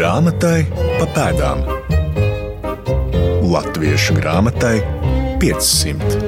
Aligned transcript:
Grāmatai 0.00 0.62
pa 0.96 1.04
pēdām. 1.12 1.58
Latviešu 3.52 4.14
grāmatai 4.16 4.78
500. 5.42 6.22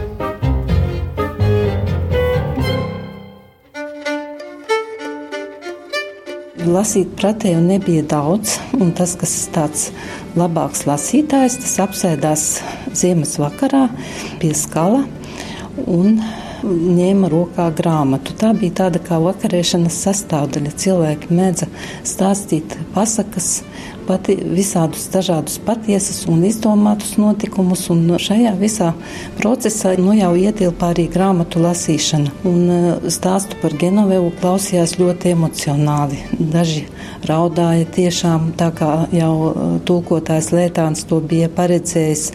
Lasīt 6.69 7.17
pretēju 7.17 7.65
nebija 7.65 8.05
daudz, 8.13 8.59
un 8.77 8.93
tas, 8.93 9.17
kas 9.17 9.39
tāds 9.57 9.89
labāks 10.37 10.85
lasītājs, 10.85 11.57
tas 11.65 11.81
apsēdās 11.87 12.47
ziemas 12.93 13.39
vakarā 13.41 13.87
pie 14.45 14.53
skala 14.53 15.07
un 15.87 16.21
ņēma 16.63 17.31
rokā 17.33 17.69
grāmatu. 17.77 18.35
Tā 18.39 18.53
bija 18.59 18.83
tāda 18.85 19.03
kā 19.03 19.19
vakarēšanas 19.23 19.99
sastāvdaļa. 20.07 20.75
Cilvēki 20.83 21.33
mēdza 21.35 21.69
stāstīt 22.07 22.77
pasakas, 22.95 23.63
pati 24.07 24.37
visādus 24.43 25.07
dažādus 25.13 25.59
patiesus 25.65 26.25
un 26.31 26.43
izdomātus 26.47 27.15
notikumus, 27.21 27.85
un 27.93 28.05
šajā 28.21 28.53
visā 28.61 28.93
procesā 29.39 29.95
nu, 29.99 30.13
jau 30.17 30.33
ietilpā 30.39 30.93
arī 30.95 31.07
grāmatu 31.13 31.63
lasīšana. 31.63 32.33
Un 32.49 32.61
eh, 32.75 33.09
stāstu 33.13 33.59
par 33.63 33.77
Genovevu 33.79 34.33
klausījās 34.41 34.97
ļoti 35.01 35.33
emocionāli. 35.37 36.21
Daži 36.53 36.85
raudāja 37.29 37.89
tiešām 37.97 38.53
tā 38.61 38.73
kā 38.77 38.91
jau 39.15 39.33
eh, 39.51 39.65
tulkotājs 39.89 40.53
Lētāns 40.57 41.07
to 41.09 41.21
bija 41.21 41.51
paredzējis, 41.53 42.29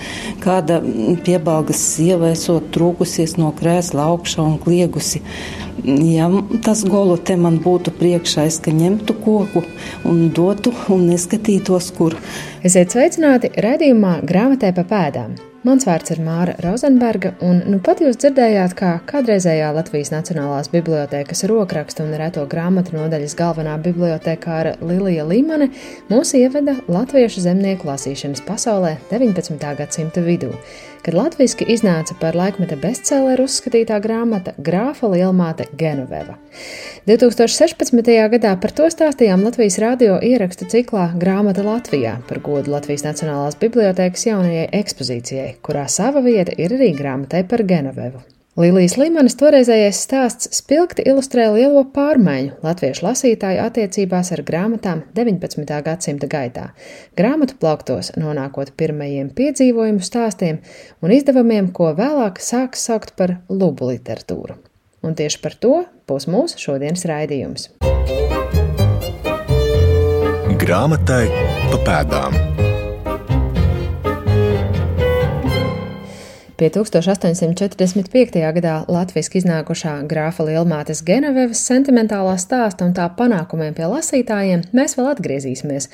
kāda 0.43 0.81
piebalgas 1.25 1.83
sieva 1.93 2.33
esot 2.33 2.71
trūkusies 2.75 3.37
no 3.41 3.53
krēsla 3.57 4.09
augšā 4.13 4.43
un 4.45 4.59
kliegusi 4.61 5.23
ja 5.87 6.29
tas 6.63 6.83
golo 6.85 7.17
te 7.17 7.37
man 7.39 7.59
būtu 7.63 7.93
priekšā, 7.99 8.47
es 8.51 8.59
ka 8.63 8.73
ņemtu 8.75 9.15
koku 9.23 9.63
un 10.07 10.27
dotu 10.35 10.73
un 10.93 11.07
neskatītos, 11.11 11.91
kur. 11.97 12.17
Esiet 12.67 12.93
sveicināti 12.93 13.53
redzījumā 13.55 14.19
grāmatē 14.27 14.73
pa 14.75 14.87
pēdām. 14.87 15.37
Mans 15.67 15.83
vārds 15.83 16.13
ir 16.13 16.19
Māra 16.23 16.53
Rozenberga, 16.63 17.33
un 17.43 17.57
nu 17.67 17.79
pat 17.83 17.99
jūs 17.99 18.19
dzirdējāt, 18.21 18.75
kā 18.77 18.91
kādreizējā 19.09 19.71
Latvijas 19.75 20.13
Nacionālās 20.13 20.69
bibliotēkas 20.71 21.43
rokrakstu 21.49 22.05
un 22.05 22.13
reto 22.19 22.45
grāmatu 22.47 22.95
nodaļas 22.95 23.35
galvenā 23.35 23.73
bibliotekāra 23.83 24.77
Lilija 24.79 25.25
Līmane 25.27 25.71
mūs 26.11 26.35
ieveda 26.39 26.77
latviešu 26.87 27.43
zemnieku 27.49 27.89
lasīšanas 27.89 28.45
pasaulē 28.47 28.95
19. 29.11 29.73
gadsimta 29.81 30.23
vidū 30.23 30.53
kad 31.05 31.17
latviešu 31.17 31.67
iznāca 31.71 32.15
par 32.21 32.37
laikmeta 32.37 32.77
bestselleru 32.79 33.47
uzskatītā 33.47 33.97
grāmata 34.03 34.53
Grāfa 34.57 35.09
Lielmāte 35.11 35.67
Genoveva. 35.79 36.37
2016. 37.07 38.13
gadā 38.33 38.53
par 38.61 38.75
to 38.77 38.87
stāstījām 38.93 39.43
Latvijas 39.47 39.79
radio 39.83 40.17
ierakstu 40.23 40.69
ciklā 40.71 41.09
Grāmata 41.19 41.65
Latvijā 41.65 42.17
par 42.29 42.41
godu 42.45 42.73
Latvijas 42.75 43.05
Nacionālās 43.07 43.59
bibliotēkas 43.61 44.29
jaunajai 44.29 44.69
ekspozīcijai, 44.81 45.51
kurā 45.63 45.87
sava 45.91 46.23
vieta 46.25 46.55
ir 46.57 46.77
arī 46.79 46.93
grāmatai 46.97 47.45
par 47.47 47.65
Genovevu. 47.67 48.36
Līlijas 48.57 48.95
Līmanis 48.97 49.35
toreizējais 49.37 49.99
stāsts 50.01 50.47
spilgti 50.57 51.03
ilustrē 51.05 51.43
lielo 51.53 51.83
pārmaiņu 51.93 52.55
latviešu 52.65 53.05
lasītāju 53.05 53.61
attiecībās 53.61 54.31
ar 54.33 54.41
grāmatām 54.47 55.03
19. 55.13 55.75
gadsimta 55.85 56.29
gaitā, 56.31 56.63
grāmatu 57.19 57.53
plauktos 57.61 58.09
nonākot 58.17 58.73
pirmajiem 58.73 59.29
piedzīvojumu 59.37 60.01
stāstiem 60.01 60.57
un 61.05 61.13
izdevumiem, 61.13 61.69
ko 61.69 61.91
vēlāk 62.01 62.41
sāks 62.41 62.89
saukt 62.89 63.13
par 63.13 63.37
lubu 63.53 63.91
literatūru. 63.91 64.57
Un 65.05 65.13
tieši 65.13 65.43
par 65.45 65.53
to 65.61 65.83
būs 66.09 66.25
mūsu 66.25 66.57
šodienas 66.57 67.05
raidījums. 67.05 67.69
Grāmatai 70.57 71.25
pa 71.69 71.83
pēdām. 71.85 72.46
Pie 76.57 76.71
1845. 76.73 78.39
gadā 78.55 78.75
latviešu 78.89 79.35
iznākušā 79.37 79.91
grāfa 80.09 80.41
Lielmātes 80.47 81.03
Genevevas 81.05 81.59
sentimentālā 81.69 82.31
stāsta 82.41 82.87
un 82.87 82.95
tā 82.97 83.05
panākumiem 83.19 83.75
pie 83.77 83.85
lasītājiem 83.85 84.63
mēs 84.73 84.97
vēl 84.97 85.11
atgriezīsimies, 85.11 85.85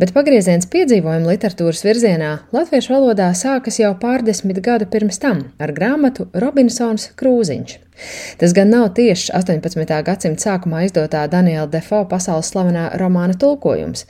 bet 0.00 0.14
pagrieziens 0.16 0.70
piedzīvojuma 0.72 1.28
literatūras 1.28 1.84
virzienā 1.84 2.30
latviešu 2.56 2.94
valodā 2.94 3.28
sākas 3.36 3.82
jau 3.82 3.92
pārdesmit 4.00 4.62
gadu 4.64 4.88
pirms 4.88 5.20
tam 5.20 5.44
ar 5.60 5.74
grāmatu 5.76 6.30
Robinsons 6.32 7.10
Krūziņš. 7.20 7.76
Tas 8.40 8.54
gan 8.56 8.70
nav 8.72 8.90
tieši 8.96 9.32
18. 9.36 10.02
gadsimta 10.06 10.44
sākumā 10.44 10.84
izdotā 10.86 11.24
Daniela 11.30 11.66
Defo 11.70 12.04
pasaules 12.10 12.50
slavenā 12.52 12.88
romāna 13.00 13.36
tulkojums. 13.38 14.04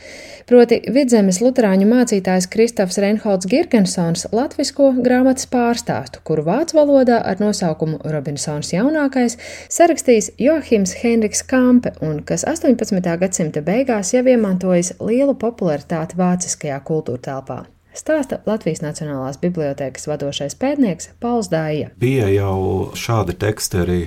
Proti, 0.49 0.81
vidzemes 0.94 1.41
luterāņu 1.44 1.88
mācītājs 1.91 2.49
Kristofs 2.53 2.99
Reinholds 3.03 3.49
Girgensons 3.50 4.26
latvisko 4.32 4.93
grāmatas 5.04 5.49
pārstāstu, 5.53 6.22
kuru 6.25 6.47
vācu 6.49 6.78
valodā 6.81 7.21
ar 7.21 7.41
nosaukumu 7.43 8.00
Robinsons 8.09 8.72
jaunākais 8.72 9.38
sarakstījis 9.69 10.32
Joachims 10.41 10.97
Henriks 11.03 11.44
Kampe 11.49 11.94
un 12.00 12.22
kas 12.25 12.47
18. 12.49 13.16
gadsimta 13.25 13.65
beigās 13.65 14.15
jau 14.16 14.25
iemantojas 14.25 14.94
lielu 15.00 15.37
popularitāti 15.38 16.16
vāciskajā 16.19 16.81
kultūrtelpā 16.88 17.65
stāsta 17.98 18.41
Latvijas 18.47 18.82
Nacionālās 18.84 19.41
bibliotēkas 19.42 20.09
vadošais 20.09 20.56
pētnieks 20.59 21.12
Pauls 21.22 21.50
Dāja. 21.53 21.91
Bija 21.98 22.28
jau 22.32 22.92
šādi 22.98 23.34
teksti 23.38 23.82
arī 23.84 24.00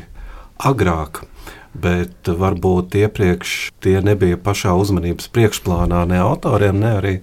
agrāk. 0.61 1.25
Bet 1.71 2.27
varbūt 2.27 2.97
iepriekš 2.99 3.71
tie 3.83 4.01
nebija 4.03 4.35
pašā 4.35 4.73
uzmanības 4.75 5.29
priekšplānā 5.31 6.03
ne 6.09 6.19
autoriem, 6.19 6.81
ne 6.83 6.91
arī, 6.97 7.13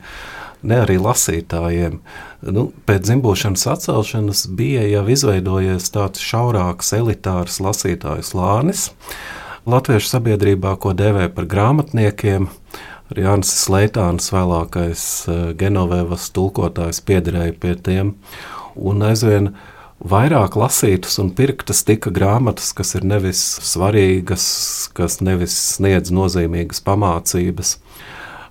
ne 0.65 0.79
arī 0.87 0.97
lasītājiem. 1.05 1.99
Nu, 2.49 2.69
pēc 2.89 3.05
dzimšanas 3.11 3.67
atcelšanas 3.75 4.47
bija 4.57 4.87
jau 4.89 5.05
izveidojies 5.13 5.91
tāds 5.93 6.25
šaurāks, 6.25 6.95
elitārs 6.97 7.61
lasītāju 7.61 8.25
slānis. 8.25 8.89
Latviešu 9.69 10.15
sabiedrībā, 10.15 10.79
ko 10.81 10.95
dēvē 10.97 11.29
par 11.37 11.45
grāmatniekiem, 11.45 12.49
Jānis 13.17 13.65
Leitāns, 13.73 14.29
vēlākais 14.35 15.03
eh, 15.29 15.41
Genovēvas 15.57 16.29
tulkotājs, 16.37 17.01
piederēja 17.09 17.55
pie 17.57 17.73
tiem. 17.81 18.13
Un 18.77 19.01
aizvien 19.07 19.55
vairāk 19.99 20.59
lasītas 20.61 21.17
un 21.23 21.33
pirktas 21.35 21.81
tika 21.89 22.13
grāmatas, 22.15 22.75
kas 22.77 22.95
ir 22.99 23.07
nevis 23.09 23.41
svarīgas, 23.65 24.45
kas 24.93 25.23
nevis 25.25 25.57
sniedz 25.79 26.13
nozīmīgas 26.13 26.85
pamācības 26.85 27.79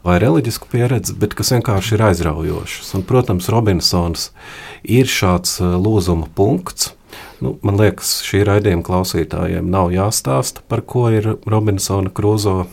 vai 0.08 0.18
reliģisku 0.24 0.70
pieredzi, 0.72 1.14
bet 1.20 1.36
kas 1.38 1.54
vienkārši 1.54 1.94
ir 1.96 2.06
aizraujošas. 2.10 2.92
Un, 2.98 3.06
protams, 3.06 3.52
Robinsons 3.54 4.32
ir 4.82 5.06
šāds 5.06 5.60
eh, 5.62 5.78
lūzuma 5.78 6.32
punkts. 6.34 6.96
Nu, 7.46 7.54
man 7.62 7.78
liekas, 7.78 8.24
šī 8.26 8.42
raidījuma 8.48 8.82
klausītājiem 8.86 9.70
nav 9.70 9.94
jāstāsta, 9.94 10.66
par 10.66 10.82
ko 10.82 11.12
ir 11.14 11.36
Robinsona 11.46 12.10
Krūzo 12.10 12.64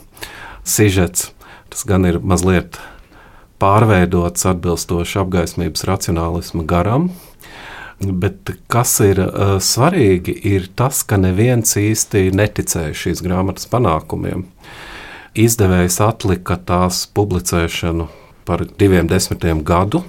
sižets. 0.65 1.35
Tas 1.73 1.85
gan 1.89 2.07
ir 2.09 2.21
mazliet 2.23 2.79
pārveidots 3.63 4.47
atbilstoši 4.51 5.21
apgaismības 5.23 5.87
racionālisma 5.89 6.65
garam, 6.69 7.09
bet 8.01 8.51
kas 8.73 8.97
ir 9.05 9.21
uh, 9.23 9.55
svarīgi, 9.63 10.35
ir 10.51 10.69
tas, 10.77 11.03
ka 11.07 11.19
neviens 11.21 11.77
īsti 11.81 12.29
neticēja 12.35 12.97
šīs 13.05 13.23
grāmatas 13.25 13.71
panākumiem. 13.71 14.49
Izdevējs 15.35 15.99
atlika 16.05 16.59
tās 16.63 17.05
publicēšanu 17.15 18.09
par 18.47 18.67
diviem 18.79 19.09
desmitiem 19.11 19.65
gadu. 19.67 20.05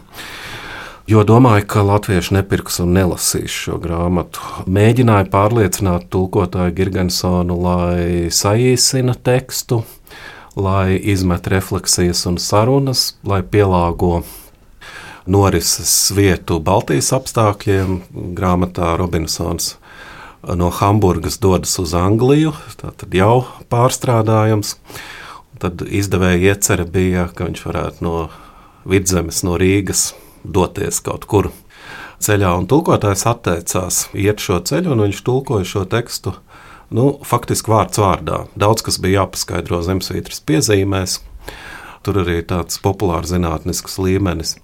Jo 1.09 1.21
domāju, 1.25 1.67
ka 1.69 1.83
latvieši 1.85 2.33
nepirks 2.39 2.79
un 2.81 2.95
nelasīs 2.97 3.53
šo 3.53 3.77
grāmatu. 3.81 4.41
Mēģināju 4.65 5.29
pārliecināt 5.33 6.07
tulkotāju 6.13 6.73
Girgensonu, 6.77 7.57
lai 7.61 8.31
saīsina 8.33 9.13
tekstu, 9.13 9.83
lai 10.55 10.95
izmet 10.97 11.47
refleksijas 11.47 12.25
un 12.29 12.37
sarunas, 12.39 13.15
lai 13.23 13.41
pielāgo 13.43 14.23
norises 15.25 16.11
vietu 16.15 16.59
Baltijas 16.63 17.11
apstākļiem. 17.15 17.99
Grāmatā 18.37 18.95
Robinsons 18.99 19.75
no 20.45 20.69
Hamburgas 20.69 21.39
dodas 21.41 21.73
uz 21.81 21.95
Angliju, 21.97 22.53
tad 22.79 23.05
jau 23.13 23.45
pārstrādājams. 23.71 24.75
Tad 25.59 25.81
izdevēja 25.87 26.51
iecerē 26.51 26.85
bija, 26.91 27.29
ka 27.33 27.47
viņš 27.47 27.61
varētu 27.65 28.05
no 28.05 28.15
vidzemes, 28.85 29.41
no 29.47 29.55
Rīgas 29.57 30.09
doties 30.43 30.99
kaut 31.01 31.25
kur 31.25 31.49
ceļā, 32.21 32.51
un 32.59 32.67
tulkotājs 32.69 33.25
atteicās 33.29 34.01
iet 34.13 34.43
šo 34.43 34.59
ceļu, 34.67 34.93
un 34.93 35.05
viņš 35.07 35.23
tulkoja 35.25 35.67
šo 35.67 35.85
tekstu 35.89 36.35
Nu, 36.93 37.15
faktiski 37.25 37.71
vārds 37.71 38.01
vārdā. 38.01 38.43
Daudz 38.59 38.85
kas 38.85 38.99
bija 39.01 39.23
jāpaskaidro 39.23 39.81
zemesvītras 39.85 40.43
piezīmēs. 40.45 41.19
Tur 42.05 42.21
arī 42.21 42.41
tāds 42.45 42.77
populārs 42.83 43.31
zinātnisks 43.33 43.97
līmenis. 43.97 44.57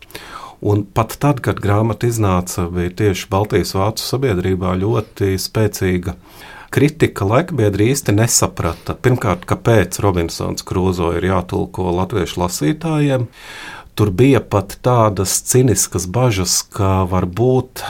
Un 0.62 0.84
pat 0.86 1.16
tad, 1.18 1.40
kad 1.42 1.58
grāmata 1.58 2.06
iznāca, 2.06 2.68
bija 2.70 2.94
tieši 3.00 3.26
Baltijas 3.32 3.74
vācu 3.74 4.06
sabiedrībā 4.06 4.76
ļoti 4.78 5.34
spēcīga 5.42 6.14
kritika 6.72 7.26
laikbiedri 7.26 7.90
īsti 7.92 8.14
nesaprata. 8.16 8.94
Pirmkārt, 8.94 9.48
kāpēc 9.50 9.98
Robinsons 10.06 10.62
Krūzo 10.68 11.10
ir 11.18 11.26
jātulko 11.32 11.90
latviešu 11.98 12.44
lasītājiem. 12.44 13.26
Tur 13.98 14.14
bija 14.16 14.40
pat 14.40 14.78
tādas 14.86 15.34
ciniskas 15.50 16.06
bažas, 16.08 16.62
ka 16.62 17.02
varbūt 17.10 17.82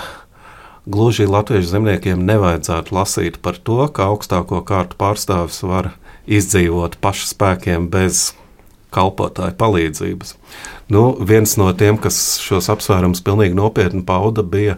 gluži 0.85 1.27
latviešu 1.29 1.75
zemniekiem 1.75 2.23
nevajadzētu 2.25 2.95
lasīt 2.95 3.39
par 3.43 3.57
to, 3.57 3.83
ka 3.93 4.09
augstāko 4.11 4.61
kārtu 4.65 4.97
pārstāvis 4.99 5.61
var 5.67 5.93
izdzīvot 6.29 6.97
pašu 7.01 7.31
spēkiem 7.33 7.89
bez 7.91 8.31
kalpotāju 8.91 9.55
palīdzības. 9.59 10.35
Nu, 10.91 11.13
viens 11.15 11.55
no 11.59 11.69
tiem, 11.77 11.99
kas 12.01 12.39
šos 12.43 12.67
apsvērumus 12.73 13.23
pilnīgi 13.23 13.55
nopietni 13.55 14.03
pauda, 14.03 14.43
bija 14.43 14.77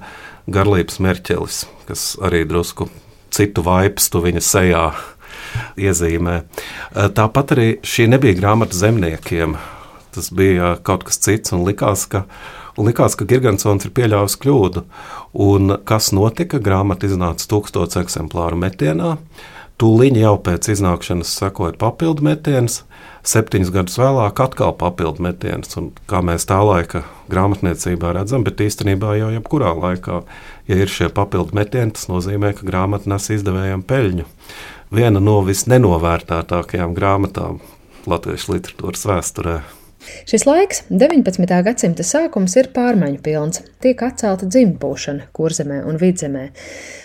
Garlības 0.52 1.00
Merķelis, 1.02 1.64
kas 1.88 2.14
arī 2.22 2.44
drusku 2.46 2.90
citu 3.34 3.64
vaipstu 3.66 4.22
viņa 4.22 4.44
sejā 4.44 4.84
iezīmē. 5.82 6.42
Tāpat 7.18 7.56
arī 7.56 7.70
šī 7.86 8.10
nebija 8.12 8.38
grāmata 8.38 8.78
zemniekiem. 8.78 9.58
Tas 10.14 10.30
bija 10.36 10.76
kaut 10.86 11.08
kas 11.08 11.18
cits, 11.18 11.56
un 11.56 11.64
likās, 11.66 12.06
ka, 12.06 12.28
un 12.78 12.90
likās, 12.90 13.18
ka 13.20 13.28
Gigantsons 13.30 13.88
ir 13.88 13.94
pieļāvis 13.96 14.38
kļūdu. 14.42 14.86
Un 15.46 15.78
kas 15.88 16.12
notika? 16.16 16.62
Grāmata 16.64 17.10
iznāca 17.10 17.50
tūkstoš 17.52 18.00
eksemplāru 18.04 18.60
metienā. 18.62 19.18
Tūlīt 19.82 20.16
jau 20.22 20.36
pēc 20.46 20.70
iznākšanas 20.76 21.32
sekoja 21.34 21.74
papildu 21.82 22.24
metiens, 22.24 22.84
septiņus 23.26 23.72
gadus 23.74 23.98
vēlāk 23.98 24.38
atkal 24.46 24.76
papildu 24.78 25.26
metiens. 25.26 25.74
Un, 25.80 25.90
kā 26.08 26.22
mēs 26.26 26.46
tā 26.48 26.60
laika 26.62 27.02
grāmatniecībā 27.34 28.14
redzam, 28.16 28.46
bet 28.46 28.62
īstenībā 28.62 29.18
jau 29.18 29.32
jebkurā 29.34 29.74
laikā, 29.74 30.22
ja 30.70 30.78
ir 30.80 30.94
šie 30.94 31.10
papildu 31.14 31.58
metieni, 31.58 31.96
tas 31.98 32.08
nozīmē, 32.12 32.54
ka 32.56 32.70
grāmata 32.70 33.10
nes 33.12 33.30
izdevējiem 33.34 33.86
peļņu. 33.90 34.30
Viena 34.94 35.20
no 35.24 35.40
visnenovērtētākajām 35.48 36.94
grāmatām 36.94 37.64
latviešu 38.06 38.54
literatūras 38.54 39.08
vēsturē. 39.10 39.62
Šis 40.30 40.46
laiks, 40.48 40.84
19. 40.90 41.64
gadsimta 41.66 42.04
sākums, 42.08 42.56
ir 42.60 42.68
pārmaiņu 42.76 43.20
pilns. 43.24 43.62
Tiek 43.84 44.00
atcelta 44.06 44.46
dzimtbūšana 44.48 45.24
kurzemē 45.36 45.84
un 45.90 45.98
vidzemē. 46.00 46.44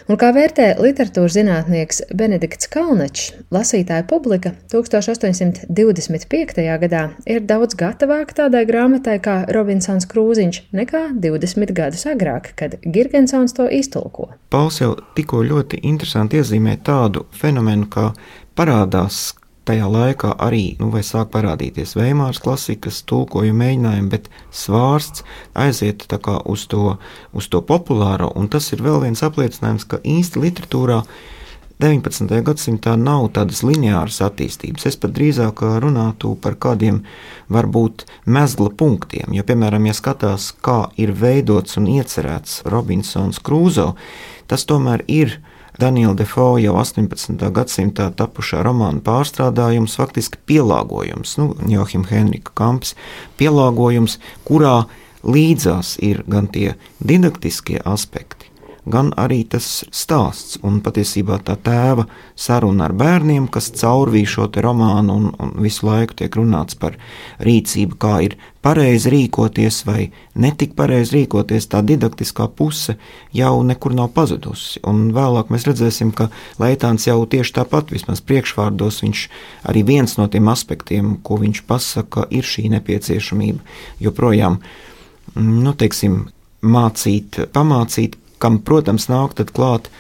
Un 0.09 0.17
kā 0.21 0.29
vērtē 0.33 0.67
literatūras 0.81 1.35
zinātnieks 1.37 2.03
Benedikts 2.17 2.71
Kalnečs, 2.73 3.33
lasītāja 3.53 4.07
publika 4.09 4.55
1825. 4.73 6.63
gadā 6.85 7.03
ir 7.29 7.41
daudz 7.45 7.75
gatavāka 7.79 8.33
tādai 8.43 8.65
grāmatai 8.69 9.19
kā 9.25 9.37
Robinsons 9.53 10.07
Krūziņš 10.09 10.57
nekā 10.79 11.03
20 11.19 11.75
gadus 11.77 12.07
agrāk, 12.09 12.45
kad 12.57 12.79
Girgensons 12.87 13.53
to 13.59 13.69
iztulko. 13.69 14.31
Pauls 14.49 14.81
jau 14.81 14.97
tikko 15.19 15.43
ļoti 15.45 15.83
interesanti 15.91 16.41
iezīmē 16.41 16.79
tādu 16.87 17.27
fenomenu, 17.37 17.87
kā 17.93 18.13
parādās 18.59 19.35
tajā 19.69 19.89
laikā 19.93 20.35
arī 20.41 20.77
nu, 20.81 20.91
sāk 21.05 21.31
parādīties 21.35 21.95
Veimāras 21.99 22.41
klasikas, 22.43 23.03
tulkojuma 23.09 23.65
mēģinājumi, 23.65 24.13
bet 24.13 24.29
svārsts 24.51 25.25
aiziet 25.55 26.07
uz 26.45 26.67
to, 26.67 26.99
uz 27.33 27.49
to 27.49 27.61
populāro, 27.63 28.33
un 28.35 28.49
tas 28.49 28.73
ir 28.73 28.85
vēl 28.85 29.03
viens 29.05 29.25
apliecinājums, 29.25 29.85
ka 29.89 30.01
īsti 30.05 30.45
literatūrā 30.47 31.03
19. 31.79 32.41
gadsimtā 32.43 32.97
nav 32.99 33.29
tādas 33.37 33.61
lineāras 33.63 34.19
attīstības. 34.27 34.89
Es 34.91 34.97
pat 34.99 35.13
drīzāk 35.15 35.63
runātu 35.85 36.33
par 36.43 36.57
kādiem 36.59 37.05
varbūt 37.55 38.03
mezgla 38.27 38.73
punktiem. 38.75 39.31
Jo, 39.37 39.45
piemēram, 39.47 39.87
ja 39.87 39.95
skatās, 39.95 40.51
kā 40.59 40.89
ir 40.99 41.15
veidots 41.15 41.79
un 41.79 41.87
iecerēts 41.93 42.65
Robinsons 42.67 43.39
Krūzo, 43.39 43.93
tas 44.51 44.67
tomēr 44.67 45.07
ir 45.07 45.39
Daniela 45.79 46.15
Defoe 46.19 46.59
jau 46.63 46.75
18. 46.75 47.39
gadsimtā 47.55 48.09
tapušā 48.19 48.65
romāna 48.67 48.99
pārstrādājums, 49.05 49.95
faktiski 50.01 50.41
pielāgojums, 50.51 51.37
nu, 51.39 51.53
Johim 51.71 52.03
Henrika 52.11 52.51
Kamps, 52.59 52.97
pielāgojums, 53.39 54.19
kurā 54.49 54.89
līdzās 55.23 55.97
ir 56.03 56.25
gan 56.27 56.49
tie 56.51 56.75
didaktiskie 56.99 57.79
aspekti, 57.87 58.38
gan 58.91 59.13
arī 59.21 59.43
tas 59.51 59.85
stāsts 59.95 60.59
un 60.67 60.81
patiesībā 60.85 61.39
tā 61.47 61.57
tēva 61.65 62.07
saruna 62.39 62.89
ar 62.89 62.95
bērniem, 62.99 63.49
kas 63.53 63.71
caurvīja 63.77 64.35
šo 64.35 64.49
romānu 64.65 65.15
un, 65.15 65.27
un 65.39 65.53
visu 65.63 65.87
laiku 65.87 66.17
tiek 66.19 66.37
runāts 66.37 66.79
par 66.79 66.97
rīcību, 67.45 67.99
kā 68.01 68.15
ir 68.27 68.37
pareizi 68.65 69.13
rīkoties 69.13 69.83
vai 69.87 70.09
netik 70.35 70.75
pareizi 70.79 71.19
rīkoties, 71.19 71.69
tā 71.71 71.83
didaktiskā 71.87 72.49
puse 72.59 72.97
jau 73.37 73.55
nekur 73.67 73.95
nav 73.97 74.11
pazudusi. 74.17 74.83
Un 74.89 75.11
vēlāk 75.17 75.53
mēs 75.55 75.67
redzēsim, 75.69 76.13
ka 76.13 76.29
Leitāns 76.61 77.07
jau 77.09 77.21
tieši 77.31 77.55
tāpat, 77.61 77.93
vismaz 77.95 78.23
priekšvārdos, 78.25 79.03
viņš 79.05 79.27
arī 79.71 79.85
viens 79.89 80.17
no 80.19 80.29
tiem 80.29 80.51
aspektiem, 80.53 81.17
ko 81.23 81.39
viņš 81.43 81.63
pasaka, 81.69 82.27
ir 82.35 82.47
šī 82.47 82.69
nepieciešamība 82.75 84.03
joprojām, 84.05 84.59
nu, 85.39 85.75
teiksim, 85.79 86.27
mācīt, 86.63 87.39
pamācīt 87.55 88.17
kam, 88.39 88.61
protams, 88.65 89.09
nāk 89.11 89.37
klāt 89.55 89.91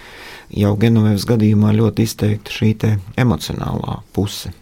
jau 0.54 0.76
Genovēvas 0.80 1.26
gadījumā 1.28 1.74
ļoti 1.76 2.06
izteikti 2.08 2.54
šī 2.54 2.72
emocionālā 3.20 4.00
puse. 4.12 4.54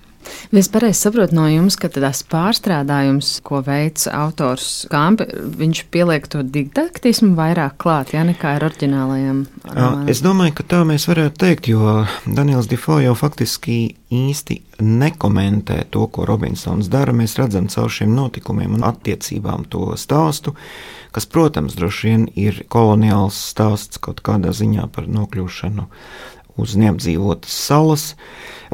Es 0.56 0.68
pareizi 0.72 1.00
saprotu 1.04 1.36
no 1.36 1.46
jums, 1.50 1.76
ka 1.80 1.90
tas 1.92 2.22
pārstrādājums, 2.30 3.36
ko 3.46 3.60
veids 3.66 4.06
autors 4.10 4.86
Kampi, 4.90 5.26
viņš 5.60 5.82
pieliek 5.92 6.26
to 6.32 6.42
didaktismu 6.42 7.34
vairāk 7.38 7.76
klāt, 7.82 8.14
ja 8.14 8.24
nekā 8.26 8.56
ir 8.56 8.66
oriģinālajam. 8.68 9.44
Romānam. 9.66 10.10
Es 10.12 10.22
domāju, 10.24 10.56
ka 10.60 10.68
tā 10.74 10.82
mēs 10.88 11.08
varētu 11.10 11.42
teikt, 11.42 11.70
jo 11.72 12.04
Daniels 12.26 12.70
Difo 12.70 13.00
jau 13.02 13.14
faktiski 13.18 13.96
īsti 14.14 14.60
nekomentē 14.82 15.82
to, 15.90 16.06
ko 16.12 16.26
Robinsons 16.28 16.90
dara. 16.92 17.14
Mēs 17.16 17.38
redzam 17.40 17.66
caur 17.72 17.90
šiem 17.90 18.14
notikumiem 18.14 18.78
un 18.78 18.86
attiecībām 18.86 19.66
to 19.72 19.90
stāstu 19.98 20.54
kas, 21.16 21.24
protams, 21.26 21.72
droši 21.72 22.08
vien 22.10 22.24
ir 22.36 22.58
koloniāls 22.68 23.38
stāsts 23.54 23.96
kaut 24.04 24.20
kādā 24.26 24.50
ziņā 24.52 24.84
par 24.92 25.06
nokļūšanu 25.08 25.86
uz 26.56 26.76
neapdzīvotas 26.78 27.56
salas. 27.68 28.14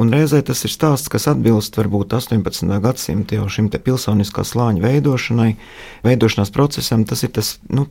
Un 0.00 0.08
reizē 0.08 0.40
tas 0.40 0.62
ir 0.64 0.72
stāsts, 0.72 1.10
kas 1.12 1.26
atbilst 1.28 1.76
varbūt 1.76 2.14
18. 2.16 2.70
gadsimta 2.80 3.36
jau 3.36 3.48
šim 3.52 3.68
pilsoniskā 3.72 4.44
slāņa 4.46 4.80
veidošanai, 4.80 5.50
veidošanās 6.06 6.52
procesam. 6.54 7.04
Tas 7.04 7.26
ir 7.26 7.32
tas 7.36 7.58
nu, 7.68 7.84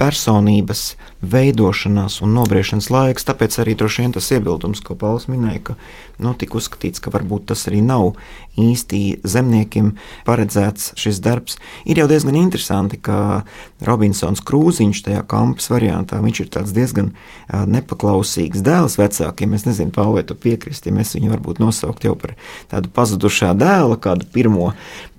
personības 0.00 0.82
veidošanās 1.22 2.18
un 2.26 2.34
nobriešanas 2.34 2.90
laiks. 2.90 3.28
Tāpēc 3.28 3.60
arī 3.62 3.76
droši 3.78 4.02
vien 4.02 4.16
tas 4.16 4.32
iebildums, 4.34 4.82
ko 4.82 4.98
Pauls 4.98 5.28
minēja, 5.30 5.62
ka 5.70 5.78
nu, 6.18 6.34
tika 6.38 6.58
uzskatīts, 6.58 7.02
ka 7.02 7.14
varbūt 7.14 7.46
tas 7.52 7.68
arī 7.70 7.84
nav 7.86 8.16
īsti 8.58 9.20
zemniekiem 9.26 9.94
paredzēts 10.26 10.92
šis 10.98 11.20
darbs. 11.22 11.58
Ir 11.86 12.02
jau 12.02 12.08
diezgan 12.10 12.38
interesanti, 12.38 12.98
ka 12.98 13.44
Robinsons 13.86 14.42
Krūziņš 14.46 15.04
tajā 15.06 15.22
kampas 15.30 15.70
variantā 15.70 16.20
viņš 16.22 16.42
ir 16.44 16.52
diezgan 16.74 17.14
nepaklausīgs 17.50 18.62
dēls 18.64 18.98
vecākiem. 19.34 19.54
Es 19.54 19.66
nezinu, 19.66 19.90
Pāvē, 19.90 20.24
tu 20.24 20.34
piekristi, 20.34 20.90
ja 20.90 20.94
mēs 20.94 21.14
viņu 21.14 21.30
varbūt 21.32 21.60
nosaukt 21.60 22.04
jau 22.04 22.14
par 22.16 22.34
tādu 22.70 22.88
pazudušā 22.94 23.54
dēla, 23.54 23.98
kādu 23.98 24.26
pirmo 24.32 24.72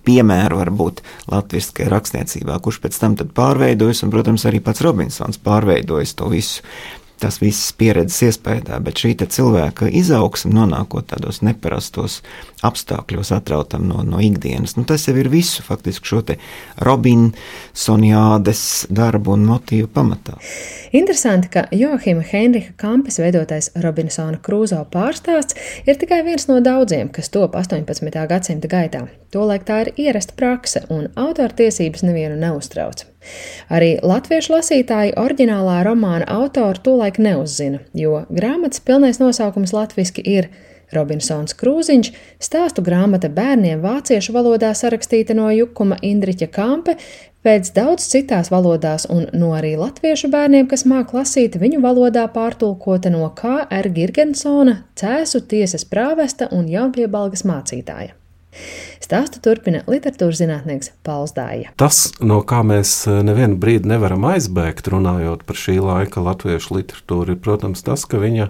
piemēru 0.05 0.59
varbūt 0.59 1.01
latviskajā 1.31 1.89
rakstniecībā, 1.89 2.59
kurš 2.61 2.81
pēc 2.83 2.99
tam 2.99 3.15
pārveidojas, 3.15 4.03
un, 4.03 4.11
protams, 4.11 4.45
arī 4.45 4.61
pats 4.61 4.81
Robinsons 4.81 5.37
pārveidojis 5.41 6.15
to 6.15 6.29
visu 6.29 6.61
tas 7.21 7.39
viss 7.41 7.73
pieredzes 7.77 8.21
iespējā, 8.29 8.79
bet 8.83 9.01
šī 9.01 9.15
cilvēka 9.23 9.87
izaugsme, 9.89 10.53
nonākot 10.55 11.07
tādos 11.11 11.41
neparastos 11.45 12.21
apstākļos, 12.65 13.31
atrautam 13.35 13.87
no, 13.89 14.03
no 14.07 14.19
ikdienas, 14.23 14.75
nu, 14.77 14.85
tas 14.87 15.07
jau 15.07 15.15
ir 15.19 15.29
visu 15.31 15.63
faktiski 15.65 16.09
šo 16.09 16.23
Robinsoniādes 16.85 18.61
darbu 18.89 19.35
un 19.35 19.45
motīvu 19.49 19.89
pamatā. 19.93 20.37
Interesanti, 20.95 21.51
ka 21.53 21.65
Johima 21.75 22.23
Heinricha 22.25 22.73
Kampes 22.79 23.19
veidotais 23.21 23.71
Robinsona 23.83 24.39
Krūzo 24.41 24.81
pārstāsts 24.91 25.57
ir 25.85 25.99
tikai 26.01 26.23
viens 26.27 26.47
no 26.51 26.61
daudziem, 26.63 27.11
kas 27.13 27.29
top 27.33 27.55
18. 27.59 28.27
gadsimta 28.29 28.71
gaitā. 28.71 29.05
Tolaik 29.35 29.67
tā 29.67 29.81
ir 29.85 29.93
ierasta 30.07 30.37
prakse, 30.39 30.85
un 30.89 31.09
autortiesības 31.19 32.05
nevienu 32.07 32.39
neuztrauc. 32.39 33.14
Arī 33.73 33.95
latviešu 34.03 34.53
lasītāji 34.55 35.15
oriģinālā 35.19 35.81
romāna 35.87 36.27
autoru 36.37 36.81
tolaik 36.85 37.19
neuzzina, 37.21 37.81
jo 37.93 38.23
grāmatas 38.29 38.83
pilnais 38.85 39.21
nosaukums 39.21 39.73
latviski 39.75 40.23
ir 40.25 40.49
Robinsons 40.93 41.55
Krūziņš, 41.57 42.11
stāstu 42.43 42.83
grāmata 42.85 43.29
bērniem 43.33 43.81
vāciešu 43.83 44.35
valodā 44.35 44.71
sarakstīta 44.77 45.35
no 45.37 45.49
Jukuma 45.53 45.97
Indriķa 46.05 46.49
Kampe, 46.53 46.97
pēc 47.45 47.71
daudz 47.75 48.07
citās 48.09 48.51
valodās 48.53 49.07
un 49.11 49.27
no 49.37 49.53
arī 49.57 49.75
latviešu 49.79 50.29
bērniem, 50.33 50.69
kas 50.71 50.85
māk 50.89 51.13
lasīt 51.17 51.57
viņu 51.61 51.81
valodā 51.85 52.25
pārtulkota 52.33 53.13
no 53.13 53.29
K.R. 53.37 53.89
Girgensona, 53.97 54.79
Cēsu 54.97 55.45
tiesas 55.49 55.85
prāvesta 55.89 56.49
un 56.53 56.69
jaunpiebalgas 56.71 57.45
mācītāja. 57.49 58.15
Stāstu 59.03 59.41
turpina 59.43 59.83
literatūras 59.89 60.39
zinātnieks 60.41 60.93
Pauls 61.05 61.35
Dāja. 61.35 61.69
Tas, 61.77 62.07
no 62.23 62.39
kā 62.47 62.63
mēs 62.65 63.03
eh, 63.09 63.19
nevienu 63.27 63.59
brīdi 63.61 63.91
nevaram 63.91 64.25
aizbēgt, 64.31 64.89
runājot 64.89 65.43
par 65.45 65.59
šī 65.59 65.77
laika 65.83 66.23
latviešu 66.25 66.79
literatūru, 66.79 67.35
ir, 67.35 67.41
protams, 67.43 67.83
tas, 67.85 68.07
ka 68.09 68.21
viņa 68.21 68.49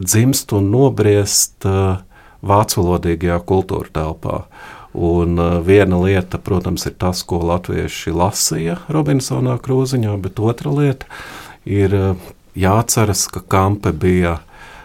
dzimst 0.00 0.54
un 0.56 0.70
nobriest 0.72 1.66
uh, 1.68 2.00
vācu 2.44 2.80
valodīgajā 2.80 3.36
kultūra 3.46 3.92
telpā. 3.94 4.38
Un 4.94 5.38
uh, 5.38 5.58
viena 5.66 5.98
lieta, 6.02 6.40
protams, 6.42 6.86
ir 6.88 6.96
tas, 6.98 7.22
ko 7.26 7.42
latvieši 7.46 8.14
lasīja 8.14 8.78
Robinsonā 8.94 9.58
krūziņā, 9.62 10.16
bet 10.22 10.42
otra 10.42 10.72
lieta 10.74 11.10
ir 11.66 11.94
uh, 11.98 12.32
jāatceras, 12.58 13.26
ka 13.30 13.42
Kampe 13.42 13.92
bija 13.92 14.38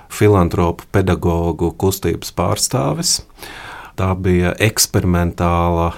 filantropu 0.10 0.88
pedagoģu 0.94 1.74
kustības 1.80 2.34
pārstāvis. 2.36 3.20
Tā 4.00 4.14
bija 4.16 4.54
eksperimentāla 4.64 5.90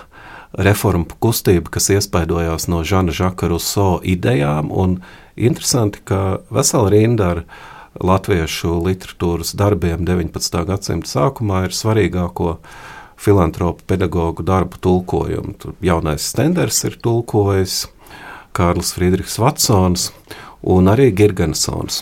reformu 0.58 1.05
kustība, 1.22 1.70
kas 1.70 1.91
iespaidojās 1.93 2.65
no 2.72 2.79
Žana 2.81 3.13
Žaka 3.13 3.51
Ruso 3.51 4.00
idejām. 4.01 4.72
Interesanti, 5.38 6.01
ka 6.01 6.39
vesela 6.50 6.89
rinda 6.89 7.27
ar 7.36 7.43
latviešu 8.01 8.79
literatūras 8.88 9.53
darbiem 9.53 10.01
19. 10.08 10.63
gadsimta 10.65 11.12
sākumā 11.12 11.67
ir 11.67 11.77
svarīgāko 11.77 12.55
filantropu 13.22 13.86
pedagoģu 13.86 14.48
darbu 14.50 14.81
tulkojumu. 14.81 15.53
Tur 15.62 15.77
jaunais 15.86 16.25
Stenders 16.25 16.81
ir 16.89 16.98
tulkojis, 17.05 17.84
Kārlis 18.58 18.96
Friedrichs 18.98 19.38
Vatsons 19.38 20.10
un 20.65 20.89
arī 20.89 21.12
Girgensons. 21.13 22.01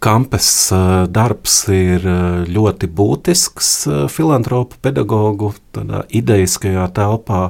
Kampes 0.00 0.72
eh, 0.72 1.06
darbs 1.12 1.66
ir 1.68 2.06
eh, 2.08 2.44
ļoti 2.48 2.88
būtisks 2.96 3.68
eh, 3.84 3.98
filantropu 4.08 4.78
pedagoģu 4.80 5.50
ideiskajā 6.16 6.86
telpā, 6.96 7.40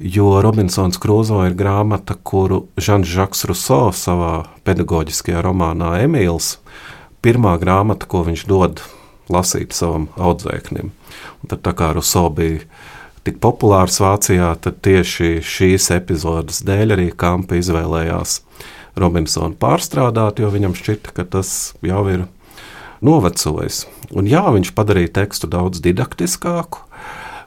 jo 0.00 0.30
Robinsons 0.40 0.96
Krūzo 1.02 1.42
ir 1.44 1.56
grāmata, 1.58 2.16
kuru 2.16 2.62
Žans 2.80 3.12
Žaks 3.12 3.44
Ruso 3.50 3.82
savā 3.92 4.46
pedagoģiskajā 4.64 5.44
romānā 5.44 5.98
Emīls, 6.06 6.54
pirmā 7.20 7.58
grāmata, 7.60 8.08
ko 8.08 8.24
viņš 8.24 8.46
dod 8.48 8.80
lasīt 9.28 9.76
savam 9.76 10.08
audzēknim. 10.16 10.94
Un 11.44 11.52
tad 11.52 11.60
tā 11.66 11.76
kā 11.76 11.92
Ruso 11.92 12.24
bija 12.32 12.64
tik 13.26 13.36
populārs 13.44 14.00
Vācijā, 14.00 14.48
tad 14.64 14.80
tieši 14.80 15.42
šīs 15.44 15.92
epizodes 15.92 16.64
dēļ 16.64 16.96
arī 16.96 17.10
Kampa 17.12 17.60
izvēlējās 17.60 18.40
Robinsonu 18.98 19.56
pārstrādāt, 19.60 20.42
jo 20.42 20.50
viņam 20.52 20.76
šķita, 20.76 21.14
ka 21.16 21.24
tas 21.24 21.72
jau 21.84 22.02
ir 22.12 22.26
novecojis. 23.04 23.86
Un 24.12 24.28
jā, 24.30 24.44
viņš 24.52 24.74
padarīja 24.76 25.14
tekstu 25.22 25.50
daudz 25.50 25.82
didaktiskāku. 25.84 26.84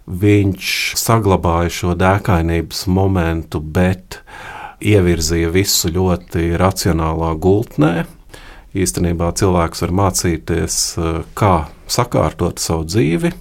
Viņš 0.05 0.71
saglabāja 1.01 1.71
šo 1.73 1.95
dēkainības 1.97 2.85
momentu, 2.93 3.61
bet 3.61 4.19
ievirzīja 4.85 5.49
visu 5.53 5.89
ļoti 5.93 6.51
racionālā 6.61 7.31
gultnē. 7.41 8.05
Īstenībā 8.75 9.31
cilvēks 9.39 9.81
var 9.85 9.93
mācīties, 10.01 10.79
kā 11.37 11.55
sakārtot 11.87 12.59
savu 12.59 12.83
dzīvi, 12.89 13.31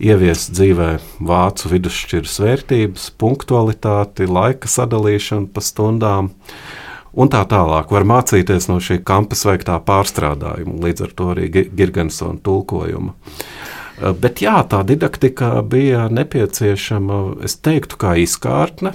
ieviest 0.00 0.54
dzīvē 0.54 0.90
vācu 1.26 1.72
vidusšķiras 1.72 2.36
vērtības, 2.44 3.08
punktualitāti, 3.20 4.28
laika 4.30 4.70
sadalīšanu 4.70 5.50
pa 5.52 5.64
stundām 5.64 6.30
un 7.12 7.30
tā 7.32 7.42
tālāk. 7.48 7.90
Var 7.90 8.06
mācīties 8.08 8.68
no 8.70 8.78
šī 8.82 9.00
kampas 9.06 9.44
veiktā 9.48 9.78
pārstrādājuma, 9.84 10.78
līdz 10.84 11.06
ar 11.06 11.14
to 11.16 11.28
arī 11.34 11.50
Girgensona 11.50 12.40
tulkojuma. 12.44 13.14
Eh, 14.00 14.12
bet 14.12 14.42
jā, 14.44 14.58
tā 14.64 14.82
didaktika 14.86 15.60
bija 15.62 16.08
nepieciešama, 16.12 17.44
es 17.44 17.58
teiktu, 17.60 18.00
kā 18.00 18.16
izkārtne, 18.20 18.94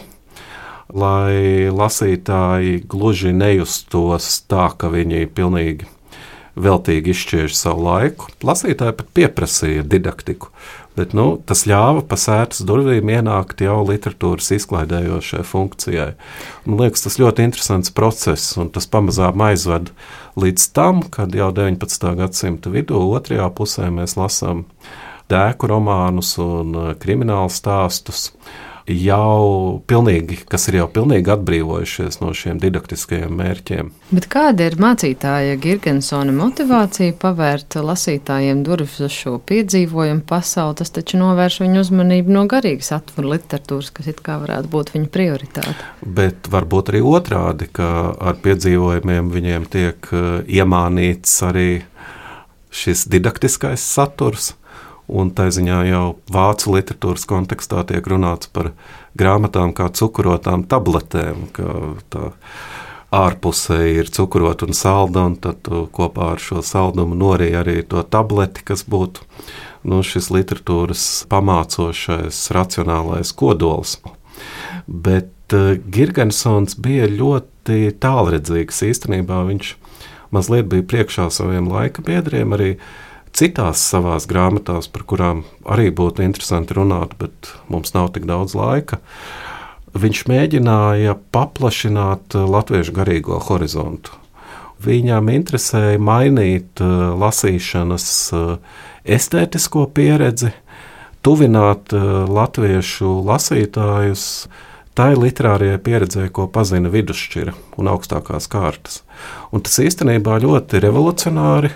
lai 0.93 1.67
lasītāji 1.73 2.85
gluži 2.89 3.33
nejustos 3.33 4.29
tā, 4.49 4.69
ka 4.77 4.89
viņi 4.93 5.27
pilnīgi 5.33 5.89
veltīgi 6.55 7.13
izšķiež 7.13 7.55
savu 7.57 7.85
laiku. 7.85 8.29
Lasītāji 8.45 8.95
pat 8.99 9.11
pieprasīja 9.17 9.83
didaktiku, 9.87 10.51
bet 10.95 11.15
nu, 11.17 11.27
tas 11.47 11.65
ļāva 11.67 12.03
pa 12.07 12.17
sētas 12.19 12.63
durvīm 12.67 13.11
ienākt 13.17 13.63
jau 13.65 13.81
literatūras 13.87 14.51
izklaidējošai 14.57 15.43
funkcijai. 15.47 16.11
Man 16.65 16.83
liekas, 16.83 17.05
tas 17.05 17.19
ļoti 17.21 17.47
interesants 17.49 17.93
process, 17.95 18.55
un 18.61 18.71
tas 18.73 18.87
pamazām 18.87 19.43
aizved 19.47 19.91
līdz 20.39 20.69
tam, 20.75 21.03
kad 21.11 21.35
jau 21.35 21.51
19. 21.55 22.11
gadsimta 22.21 22.71
vidū, 22.73 23.01
otrajā 23.17 23.49
pusē 23.55 23.91
mēs 23.93 24.15
lasām 24.19 24.65
dēku 25.31 25.69
romānus 25.71 26.35
un 26.41 26.75
eh, 26.79 26.93
kriminālu 27.01 27.51
stāstus 27.53 28.29
jau 28.85 29.81
pilnīgi, 29.89 30.37
kas 30.49 30.67
ir 30.69 30.79
jau 30.79 30.85
pilnīgi 30.93 31.31
atbrīvojušies 31.33 32.19
no 32.21 32.31
šiem 32.37 32.59
didaktiskajiem 32.61 33.33
mērķiem. 33.39 33.89
Bet 34.11 34.27
kāda 34.31 34.67
ir 34.69 34.77
mācītāja 34.81 35.57
Girgensona 35.61 36.33
motivācija 36.35 37.15
pavērt 37.21 37.77
lasītājiem 37.81 38.61
durvis 38.65 38.99
uz 39.01 39.13
šo 39.15 39.37
piedzīvojumu 39.49 40.25
pasauli? 40.29 40.77
Tas 40.81 40.93
taču 40.93 41.19
novērš 41.21 41.59
viņu 41.63 41.81
uzmanību 41.81 42.35
no 42.35 42.45
garīgas 42.51 42.91
atvaru 42.99 43.33
literatūras, 43.33 43.89
kas 43.95 44.11
it 44.11 44.21
kā 44.25 44.37
varētu 44.43 44.69
būt 44.73 44.93
viņa 44.93 45.09
prioritāte. 45.13 45.75
Bet 46.05 46.51
varbūt 46.53 46.93
arī 46.93 47.01
otrādi, 47.05 47.69
ka 47.73 47.89
ar 48.13 48.37
piedzīvojumiem 48.45 49.33
viņiem 49.33 49.65
tiek 49.73 50.13
eh, 50.13 50.29
iemānīts 50.61 51.41
arī 51.47 51.69
šis 52.75 53.07
didaktiskais 53.09 53.81
saturs 53.81 54.53
Un 55.07 55.29
tā 55.37 55.51
ziņā 55.53 55.83
jau 55.89 56.05
vācu 56.33 56.73
literatūras 56.73 57.27
kontekstā 57.29 57.83
tiek 57.89 58.07
runāts 58.09 58.49
par 58.49 58.71
grāmatām 59.17 59.75
kā 59.77 59.91
cukurotām 59.93 60.65
tabletēm. 60.69 61.45
Tā 62.09 62.31
ārpusē 63.15 63.79
ir 63.93 64.09
cukurot 64.11 64.65
un 64.65 64.73
salda, 64.75 65.27
un 65.29 65.37
tad 65.39 65.69
kopā 65.95 66.33
ar 66.33 66.41
šo 66.41 66.63
saldumu 66.65 67.15
norīja 67.17 67.61
arī 67.61 67.79
to 67.87 68.01
tableti, 68.01 68.65
kas 68.65 68.83
būtu 68.89 69.23
nu, 69.85 70.01
šis 70.01 70.31
literatūras 70.33 71.05
pamācošais, 71.31 72.41
racionālais 72.55 73.31
kodols. 73.37 73.99
Bet 74.87 75.53
uh, 75.53 75.75
Girgensons 75.77 76.77
bija 76.81 77.07
ļoti 77.09 77.93
tālredzīgs. 78.01 78.81
Īstenībā 78.89 79.43
viņš 79.47 79.75
mazliet 80.35 80.69
bija 80.71 80.85
priekšā 80.89 81.29
saviem 81.33 81.69
laika 81.71 82.03
biedriem. 82.05 82.55
Arī 82.57 82.71
citās 83.35 83.81
savās 83.91 84.27
grāmatās, 84.29 84.87
par 84.91 85.03
kurām 85.07 85.43
arī 85.67 85.89
būtu 85.93 86.23
interesanti 86.25 86.77
runāt, 86.77 87.15
bet 87.19 87.51
mums 87.71 87.93
nav 87.95 88.13
tik 88.15 88.27
daudz 88.29 88.55
laika. 88.57 89.01
Viņš 89.95 90.25
mēģināja 90.27 91.15
paplašināt 91.35 92.35
eh, 92.35 92.45
latviešu 92.55 92.95
garīgo 92.95 93.39
horizontu. 93.47 94.17
Viņam 94.83 95.31
interesēja 95.31 96.01
mainīt 96.03 96.83
eh, 96.83 96.93
lasīšanas 97.15 98.07
eh, 98.35 98.77
estētisko 99.17 99.87
pieredzi, 99.95 100.51
tuvināt 101.25 101.89
latviešu 102.29 103.09
lasītājus 103.25 104.25
tai 104.95 105.15
literārajai 105.17 105.79
pieredzē, 105.81 106.27
ko 106.29 106.45
pazina 106.53 106.91
vidusšķira 106.93 107.55
un 107.81 107.89
augstākās 107.89 108.45
kārtas. 108.51 108.99
Un 109.49 109.63
tas 109.65 109.79
īstenībā 109.81 110.37
ļoti 110.43 110.83
revolucionāri 110.85 111.71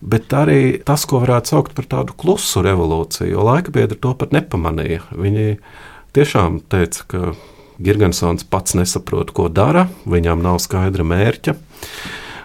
bet 0.00 0.32
arī 0.36 0.80
tas, 0.86 1.04
ko 1.08 1.20
varētu 1.22 1.54
saukt 1.54 1.76
par 1.76 1.88
tādu 1.90 2.16
klusu 2.18 2.64
revolūciju, 2.64 3.30
jo 3.34 3.44
laika 3.46 3.72
biedri 3.74 3.98
to 4.00 4.14
pat 4.16 4.34
nepamanīja. 4.36 5.04
Viņi 5.12 5.58
tiešām 6.16 6.60
teica, 6.72 7.04
ka 7.10 7.32
Girgensons 7.80 8.44
pats 8.44 8.76
nesaprot, 8.76 9.32
ko 9.36 9.48
dara, 9.52 9.86
viņam 10.08 10.42
nav 10.44 10.60
skaidra 10.64 11.06
mērķa. 11.06 11.56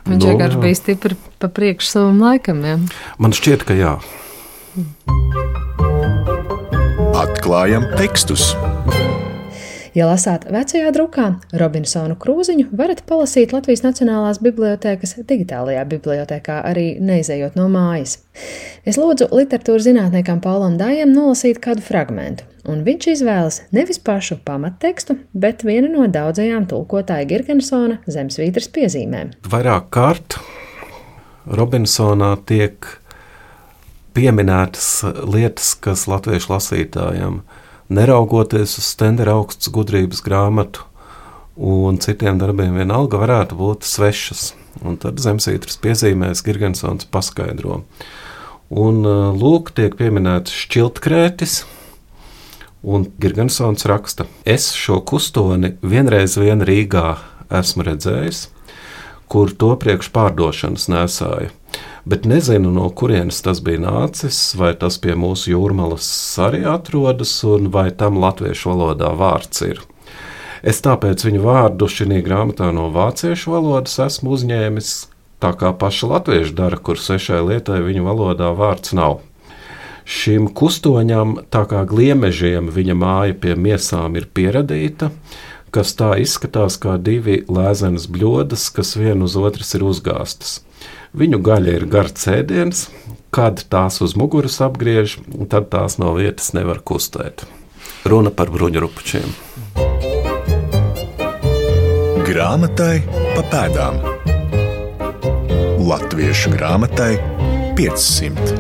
Viņš 0.05 0.21
nu, 0.21 0.29
vienkārši 0.29 0.61
bija 0.61 0.77
stipri 0.77 1.17
pa 1.41 1.49
priekšu 1.49 1.91
savam 1.97 2.21
laikam. 2.23 2.61
Ja? 2.63 2.77
Man 3.19 3.35
šķiet, 3.35 3.65
ka 3.67 3.75
jā. 3.77 3.97
Atklājam 7.15 7.89
tekstus! 7.97 8.51
Ja 9.95 10.09
lasāt 10.09 10.43
vecajā 10.51 10.89
drukā, 10.91 11.25
Robinsonu 11.55 12.17
krūziņu 12.19 12.65
varat 12.75 13.05
palasīt 13.07 13.53
Latvijas 13.55 13.85
Nacionālās 13.85 14.41
bibliotēkas 14.43 15.15
digitālajā 15.23 15.85
bibliotekā, 15.87 16.57
arī 16.67 16.97
neizejot 16.99 17.55
no 17.55 17.69
mājas. 17.71 18.17
Es 18.83 18.99
lūdzu 18.99 19.29
literatūras 19.31 19.87
zinātniekam 19.87 20.43
Paulam 20.43 20.75
Dājam 20.75 21.15
nolasīt 21.15 21.63
kādu 21.63 21.85
fragmentu, 21.87 22.43
un 22.67 22.83
viņš 22.83 23.09
izvēlas 23.13 23.61
nevis 23.71 24.03
pašu 24.03 24.41
pamattekstu, 24.43 25.15
bet 25.31 25.63
vienu 25.63 25.93
no 25.95 26.11
daudzajām 26.11 26.67
tulkotāja 26.67 27.31
Girkensona 27.31 28.01
zemesvītras 28.03 28.67
piezīmēm. 28.75 29.31
Vairāk 29.47 29.87
kārt 29.95 30.41
Robinsonā 31.47 32.35
tiek 32.43 32.97
pieminētas 34.11 34.89
lietas, 35.23 35.77
kas 35.79 36.09
latviešu 36.11 36.51
lasītājiem 36.51 37.45
ir 37.45 37.63
neraugoties 37.89 38.77
uz 38.79 38.89
Stendera 38.89 39.37
augstas 39.39 39.71
gudrības 39.73 40.23
grāmatu 40.25 40.85
un 41.55 41.99
citiem 42.03 42.39
darbiem, 42.41 42.75
vienalga 42.75 43.19
varētu 43.21 43.57
būt 43.59 43.87
svešas. 43.87 44.53
Un 44.83 44.97
tad 44.99 45.21
zemesvītras 45.23 45.77
piezīmēs 45.79 46.43
Girgensons 46.43 47.07
paskaidro. 47.07 47.83
Un 48.75 49.05
uh, 49.07 49.29
lūk, 49.31 49.71
tiek 49.77 49.95
pieminēts 49.95 50.51
šķiltkrētis, 50.65 51.61
un 52.83 53.07
Girgensons 53.21 53.85
raksta, 53.87 54.25
es 54.43 54.73
šo 54.75 54.99
kustoni 55.07 55.75
vienreiz 55.85 56.35
vien 56.41 56.65
Rīgā 56.65 57.15
esmu 57.61 57.85
redzējis, 57.87 58.47
kur 59.31 59.53
to 59.53 59.71
priekš 59.79 60.11
pārdošanas 60.13 60.89
nesāja. 60.91 61.53
Bet 62.05 62.25
nezinu, 62.25 62.71
no 62.71 62.89
kurienes 62.89 63.41
tas 63.45 63.61
bija 63.65 63.81
nācis, 63.85 64.39
vai 64.57 64.73
tas 64.77 64.97
pie 65.01 65.15
mūsu 65.17 65.51
jūrmalas 65.55 66.07
arī 66.45 66.63
atrodas, 66.69 67.33
un 67.47 67.71
vai 67.73 67.89
tam 67.91 68.19
latviešu 68.21 68.71
valodā 68.71 69.11
vārds 69.17 69.65
ir. 69.65 69.81
Es 70.65 70.81
tāpēc 70.85 71.21
viņu 71.27 71.43
vārdu 71.43 71.89
šī 71.89 72.21
grāmatā 72.25 72.71
no 72.73 72.87
vāciešu 72.93 73.53
valodas 73.53 73.99
esmu 74.01 74.33
uzņēmis, 74.37 74.91
tā 75.41 75.51
kā 75.57 75.73
paši 75.77 76.09
latvieši 76.09 76.55
dara, 76.57 76.77
kur 76.77 76.97
svešai 76.97 77.41
lietai 77.45 77.81
viņu 77.85 78.05
valodā 78.05 78.49
vārds 78.57 78.95
nav. 78.97 79.19
Šim 80.05 80.47
kustoņam, 80.53 81.39
tā 81.49 81.63
kā 81.69 81.81
gliemežiem, 81.89 82.69
viņa 82.69 82.95
māja 82.97 83.37
pie 83.41 83.55
miesām 83.57 84.17
ir 84.17 84.27
pieradīta, 84.29 85.09
kas 85.73 85.95
tā 85.97 86.13
izskatās 86.21 86.77
kā 86.81 86.95
divi 87.01 87.41
lēzenes 87.49 88.05
bļodas, 88.13 88.69
kas 88.73 88.93
viena 88.97 89.25
uz 89.25 89.35
otras 89.37 89.73
ir 89.75 89.85
uzgāstas. 89.85 90.59
Viņu 91.15 91.37
gaļa 91.39 91.73
ir 91.77 91.85
garš 91.87 92.25
ēdiens, 92.27 92.79
kad 93.31 93.61
tās 93.71 94.01
uz 94.03 94.17
muguras 94.19 94.57
apgriež, 94.65 95.13
tad 95.47 95.69
tās 95.71 95.95
no 95.95 96.09
vietas 96.17 96.51
nevar 96.51 96.81
kustēt. 96.83 97.45
Runa 98.03 98.33
par 98.35 98.51
bruņurupučiem. 98.51 99.31
Grāmatai 102.27 102.97
pa 103.31 103.45
pēdām. 103.53 104.01
Latviešu 105.87 106.51
grāmatai 106.57 107.13
500. 107.79 108.59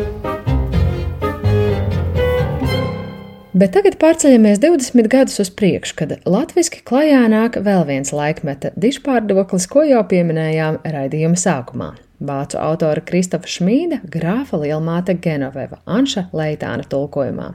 Bet 3.55 3.75
tagad 3.75 3.99
pārceļamies 3.99 4.63
20 4.63 5.11
gadus 5.11 5.43
uz 5.43 5.51
priekšu, 5.51 5.99
kad 5.99 6.17
latviešu 6.23 6.83
klajā 6.87 7.25
nāk 7.31 7.59
vēl 7.67 7.83
viens 7.91 8.15
laikmeta 8.15 8.71
dišpārdoklis, 8.79 9.67
ko 9.67 9.83
jau 9.87 10.07
pieminējām 10.07 10.83
raidījuma 10.87 11.39
sākumā. 11.39 11.93
Vācu 12.23 12.59
autora 12.61 13.03
Kristofa 13.03 13.49
Šmīda, 13.49 14.01
grāfa 14.11 14.61
lielmāte 14.61 15.17
Genoveva, 15.19 15.81
Anša 15.85 16.29
Leitāna 16.35 16.87
tulkojumā. 16.87 17.53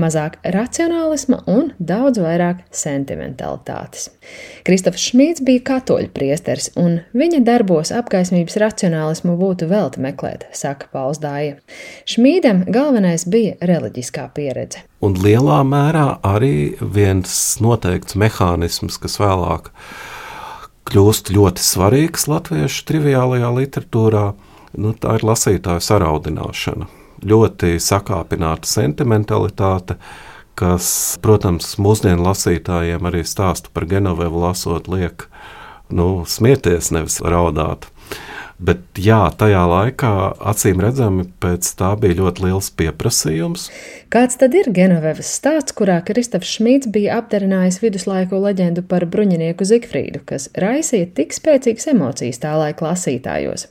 Mazāk 0.00 0.36
racionālisma 0.46 1.40
un 1.50 1.72
daudz 1.82 2.20
vairāk 2.22 2.62
sentimentalitātes. 2.74 4.08
Kristofers 4.64 5.08
Šmīts 5.10 5.42
bija 5.44 5.64
katoļu 5.72 6.12
priesteris, 6.14 6.70
un 6.78 7.00
viņa 7.16 7.42
darbos 7.44 7.90
apgaismības 7.94 8.56
racionālismu 8.62 9.34
būtu 9.40 9.68
velti 9.70 10.04
meklēt, 10.06 10.46
saka 10.56 10.86
Pauls 10.94 11.20
Dāja. 11.22 11.58
Šmīdam 12.08 12.62
galvenais 12.70 13.26
bija 13.26 13.58
reliģiskā 13.60 14.28
pieredze. 14.36 14.84
Un 15.02 15.18
lielā 15.18 15.60
mērā 15.66 16.06
arī 16.26 16.76
viens 16.80 17.34
noteikts 17.60 18.16
mehānisms, 18.20 19.00
kas 19.02 19.18
vēlāk 19.20 19.72
kļūst 20.88 21.34
ļoti 21.34 21.64
svarīgs 21.64 22.28
latviešu 22.30 22.86
triviālajā 22.88 23.50
literatūrā, 23.58 24.24
nu, 24.80 24.94
tā 24.94 25.18
ir 25.18 25.26
lasītāju 25.26 25.84
saraudināšana 25.84 26.88
ļoti 27.26 27.78
sakāpināta 27.82 28.68
sentimentalitāte, 28.68 29.96
kas, 30.58 31.18
protams, 31.24 31.74
mūsdienu 31.80 32.24
lasītājiem 32.24 33.08
arī 33.08 33.22
stāstu 33.28 33.72
par 33.72 33.86
Genovevu 33.90 34.42
lasot 34.44 34.88
liek 34.90 35.26
nu, 35.88 36.24
smieties, 36.28 36.92
nevis 36.94 37.20
raudāt. 37.24 37.88
Bet 38.60 39.00
jā, 39.00 39.22
tajā 39.40 39.62
laikā, 39.64 40.12
acīm 40.52 40.82
redzami, 40.84 41.24
pēc 41.40 41.64
tā 41.78 41.94
bija 42.00 42.18
ļoti 42.18 42.44
liels 42.44 42.68
pieprasījums. 42.76 43.70
Kāds 44.12 44.36
tad 44.40 44.52
ir 44.58 44.68
Genovevas 44.76 45.30
stāsts, 45.38 45.72
kurā 45.76 45.96
Kristofs 46.04 46.50
Šmīts 46.58 46.90
bija 46.92 47.16
apdarinājis 47.22 47.80
viduslaiku 47.80 48.40
leģendu 48.44 48.84
par 48.90 49.06
bruņinieku 49.08 49.64
Zigfrīdu, 49.64 50.20
kas 50.28 50.50
raisīja 50.60 51.08
tik 51.16 51.32
spēcīgas 51.32 51.88
emocijas 51.94 52.42
tā 52.42 52.52
laika 52.60 52.90
lasītājos? 52.90 53.70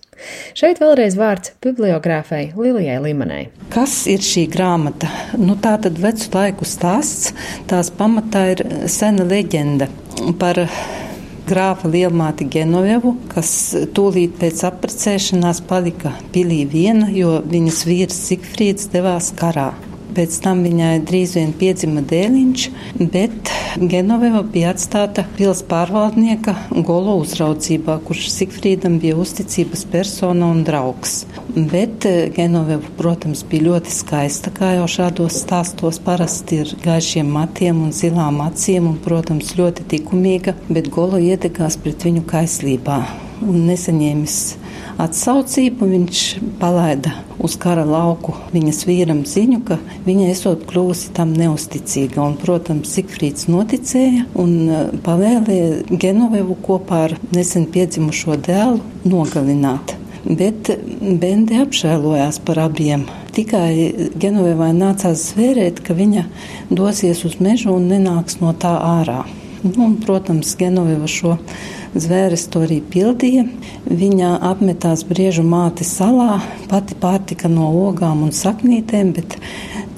Šeit 0.58 0.82
vēlreiz 0.82 1.14
vārds 1.20 1.54
bibliogrāfei 1.64 2.50
Lilijai 2.58 2.98
Limanai. 3.04 3.44
Kas 3.72 4.02
ir 4.12 4.26
šī 4.26 4.48
grāmata? 4.52 5.12
Nu, 5.38 5.54
tā 5.62 5.76
tad 5.84 6.02
vecu 6.02 6.32
laiku 6.34 6.68
stāsts. 6.68 7.30
Tās 7.70 7.94
pamatā 7.94 8.48
ir 8.56 8.66
sena 8.92 9.28
leģenda 9.28 9.88
par 10.42 10.66
grāfa 11.50 11.90
lielmāti 11.92 12.48
Genovevu, 12.54 13.16
kas 13.34 13.52
tūlīt 13.98 14.38
pēc 14.42 14.64
apprecēšanās 14.70 15.64
palika 15.70 16.14
pilī 16.34 16.64
viena, 16.70 17.10
jo 17.14 17.40
viņas 17.50 17.86
vīrs 17.90 18.26
Zigfrīds 18.30 18.92
devās 18.94 19.34
karā. 19.40 19.72
Pēc 20.16 20.40
tam 20.44 20.64
viņai 20.66 21.04
drīz 21.06 21.36
vien 21.38 21.52
piedzima 21.56 22.02
dēliņš, 22.06 22.66
bet 23.14 23.52
Genoveva 23.92 24.42
bija 24.44 24.74
atstāta 24.74 25.26
pils 25.38 25.62
pārvaldnieka 25.70 26.56
Golo 26.88 27.18
uzraudzībā, 27.22 28.00
kurš 28.08 28.30
Sigfrīdam 28.34 28.98
bija 29.02 29.20
uzticības 29.22 29.86
persona 29.92 30.50
un 30.50 30.64
draugs. 30.68 31.24
Bet 31.56 32.08
eh, 32.10 32.32
Genoveva, 32.36 32.94
protams, 32.98 33.46
bija 33.50 33.70
ļoti 33.70 33.94
skaista, 33.94 34.54
kā 34.56 34.74
jau 34.80 34.90
šādos 34.90 35.40
stāstos 35.44 36.02
parasti 36.04 36.64
ir 36.64 36.76
gaišiem 36.84 37.30
matiem 37.38 37.86
un 37.86 37.96
zilām 37.96 38.42
acīm, 38.46 38.90
un, 38.92 39.00
protams, 39.04 39.56
ļoti 39.60 39.88
likumīga, 39.94 40.58
bet 40.70 40.92
Golo 40.94 41.22
iedegās 41.22 41.78
pret 41.80 42.08
viņu 42.10 42.26
kaislībā 42.30 43.02
un 43.46 43.64
nesaņēmis 43.70 44.40
atsaucību. 45.02 45.88
Viņš 45.94 46.24
palaida 46.62 47.14
uz 47.40 47.56
kara 47.60 47.86
lauku 47.88 48.36
viņas 48.54 48.84
vīram 48.90 49.24
ziņu, 49.28 49.62
ka 49.68 49.80
viņa 50.08 50.30
esot 50.34 50.66
kļūsi 50.70 51.14
tam 51.18 51.34
neusticīga. 51.38 52.22
Un, 52.24 52.36
protams, 52.42 52.92
Zikfrīds 52.96 53.48
noticēja 53.52 54.28
un 54.40 54.54
e, 54.68 54.84
pavēlēja 55.06 55.98
Genovevu 56.02 56.60
kopā 56.66 57.06
ar 57.08 57.18
nesen 57.36 57.70
piedzimušo 57.72 58.40
dēlu 58.46 58.84
nogalināt. 59.08 59.96
Bet 60.28 60.70
Bende 61.00 61.62
apžēlojās 61.64 62.42
par 62.46 62.60
abiem. 62.66 63.06
Tikai 63.36 64.10
Genovevai 64.20 64.74
nācās 64.76 65.30
zvērēt, 65.32 65.80
ka 65.86 65.96
viņa 65.96 66.26
dosies 66.76 67.24
uz 67.28 67.38
mežu 67.40 67.72
un 67.78 67.88
nenāks 67.92 68.42
no 68.44 68.52
tā 68.52 68.76
ārā. 68.84 69.24
Nu, 69.64 69.74
un, 69.86 69.96
protams, 70.00 70.54
Genoveva 70.60 71.08
šo 71.08 71.38
Zvēres 71.98 72.46
to 72.54 72.62
arī 72.68 72.80
pildīja. 72.86 73.48
Viņa 73.90 74.36
apmetās 74.46 75.02
briežu 75.10 75.42
māte 75.42 75.88
salā, 75.88 76.38
pati 76.70 76.98
pārtika 77.00 77.50
no 77.50 77.72
ogām 77.88 78.22
un 78.28 78.34
saknītēm, 78.36 79.14
bet 79.18 79.38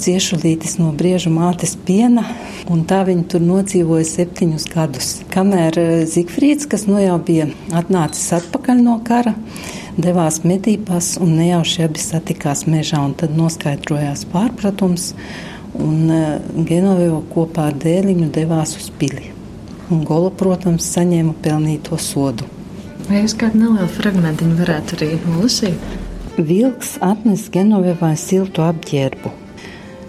ciešulītis 0.01 0.77
no 0.80 0.93
briežu 0.97 1.34
mātes 1.34 1.75
piena, 1.75 2.23
un 2.71 2.86
tā 2.88 3.01
viņa 3.08 3.27
tur 3.34 3.43
nodzīvoja 3.43 4.08
septiņus 4.08 4.67
gadus. 4.71 5.12
Kamēr 5.34 5.80
eh, 5.82 5.91
Zigfrīds, 6.10 6.69
kas 6.71 6.88
nu 6.88 7.01
jau 7.01 7.19
bija 7.27 7.49
atnācis 7.75 8.32
atpakaļ 8.39 8.82
no 8.86 8.97
kara, 9.08 9.36
devās 9.99 10.41
medībās 10.47 11.17
un 11.21 11.36
nejauši 11.41 11.86
abi 11.89 12.01
satikās 12.01 12.63
mežā, 12.71 13.04
un 13.04 13.17
tad 13.19 13.36
noskaidrojās 13.38 14.23
pārpratums, 14.32 15.12
un 15.75 16.08
eh, 16.08 16.39
Genovevo 16.56 17.21
kopā 17.36 17.69
ar 17.73 17.77
dēliņu 17.84 18.32
devās 18.39 18.80
uz 18.80 18.89
pili 18.95 19.40
un 19.91 20.06
Gola, 20.08 20.32
protams, 20.32 20.88
saņēma 20.95 21.36
pelnīto 21.43 21.99
sodu. 21.99 22.47
Vai 23.10 23.23
jūs 23.23 23.36
kādu 23.38 23.60
nelielu 23.60 23.89
fragment 23.91 24.41
varētu 24.60 24.97
arī 24.97 25.12
nolasīt? 25.25 25.93
Vilks 26.38 26.95
atnes 27.04 27.49
Genovevai 27.51 28.13
siltu 28.19 28.63
apģērbu. 28.63 29.32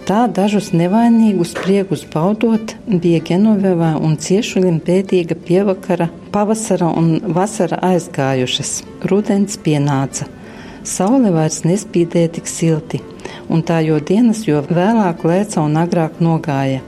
Tā 0.03 0.25
dažus 0.27 0.73
nevainīgus 0.75 1.53
priegus 1.55 2.01
baudot, 2.11 2.73
bija 2.87 3.21
Genovevā 3.23 3.93
un 4.03 4.17
ciešuļiem 4.19 4.81
pētīga 4.83 5.37
pievakara, 5.47 6.09
pavasara 6.31 6.89
un 6.91 7.21
vasara 7.35 7.79
aizgājušas. 7.87 8.73
Rudens 9.07 9.55
pienāca. 9.63 10.27
Saule 10.83 11.31
vairs 11.31 11.61
nespīdēja 11.63 12.33
tik 12.35 12.51
silti, 12.51 12.99
un 13.47 13.63
tā 13.63 13.79
jo 13.87 14.01
dienas, 14.03 14.43
jo 14.47 14.59
vēlāk 14.67 15.23
lēca 15.23 15.63
un 15.63 15.79
agrāk 15.79 16.19
nogāja. 16.19 16.83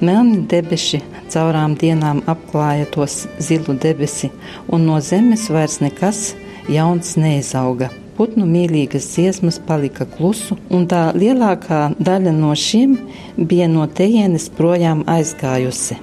Melni 0.00 0.40
debeši 0.48 1.02
caurām 1.32 1.76
dienām 1.80 2.22
apklāja 2.30 2.86
tos 2.94 3.24
zilu 3.38 3.76
debesi, 3.80 4.30
un 4.68 4.86
no 4.88 5.00
zemes 5.00 5.48
vairs 5.52 5.80
nekas 5.84 6.32
jauns 6.70 7.16
neizauga. 7.20 7.90
Putnu 8.14 8.46
mīlīgas 8.46 9.08
dziesmas 9.10 9.58
palika 9.66 10.06
klusu, 10.06 10.54
un 10.70 10.86
tā 10.86 11.08
lielākā 11.18 11.96
daļa 11.98 12.34
no 12.36 12.52
šiem 12.54 12.94
bija 13.36 13.66
no 13.70 13.88
tejienes 13.90 14.46
projām 14.54 15.02
aizgājusi. 15.10 15.98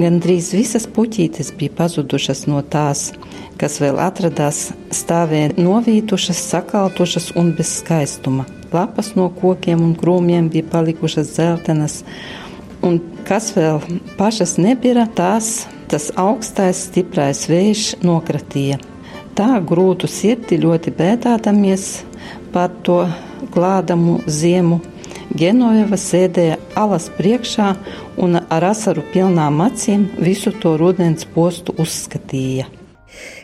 Gan 0.00 0.20
drīz 0.24 0.54
visas 0.56 0.86
puķītes 0.88 1.52
bija 1.58 1.74
pazudušas 1.76 2.46
no 2.48 2.62
tās, 2.62 3.10
kas 3.60 3.76
vēl 3.82 4.00
atradās, 4.00 4.70
stāvēja 4.94 5.52
novītušas, 5.58 6.40
sakaltušas 6.54 7.32
un 7.36 7.52
bez 7.58 7.74
skaistuma. 7.82 8.46
Lapas 8.72 9.12
no 9.18 9.26
kokiem 9.34 9.82
un 9.84 9.96
krūmiem 9.98 10.48
bija 10.52 10.68
palikušas 10.72 11.34
dzeltenas, 11.34 12.04
un 12.86 13.00
kas 13.28 13.50
vēl 13.56 13.80
pašas 14.18 14.56
nebira, 14.60 15.06
tās 15.06 15.66
tas 15.90 16.10
augstais, 16.18 16.84
stiprais 16.86 17.46
vējš 17.50 18.00
nokratīja. 18.06 18.78
Tā 19.34 19.58
grūtu 19.66 20.08
sirdi 20.10 20.58
ļoti 20.62 20.92
bēdādamies 20.94 21.86
par 22.54 22.70
to 22.86 23.02
glādamu 23.54 24.20
ziemu. 24.30 24.80
Genoveva 25.30 25.98
sēdēja 25.98 26.58
alas 26.78 27.06
priekšā 27.18 27.68
un 28.22 28.40
ar 28.42 28.66
asaru 28.72 29.04
pilnām 29.14 29.62
acīm 29.66 30.08
visu 30.18 30.50
to 30.62 30.74
rudens 30.78 31.26
postu 31.34 31.74
uzskatīja. 31.78 32.66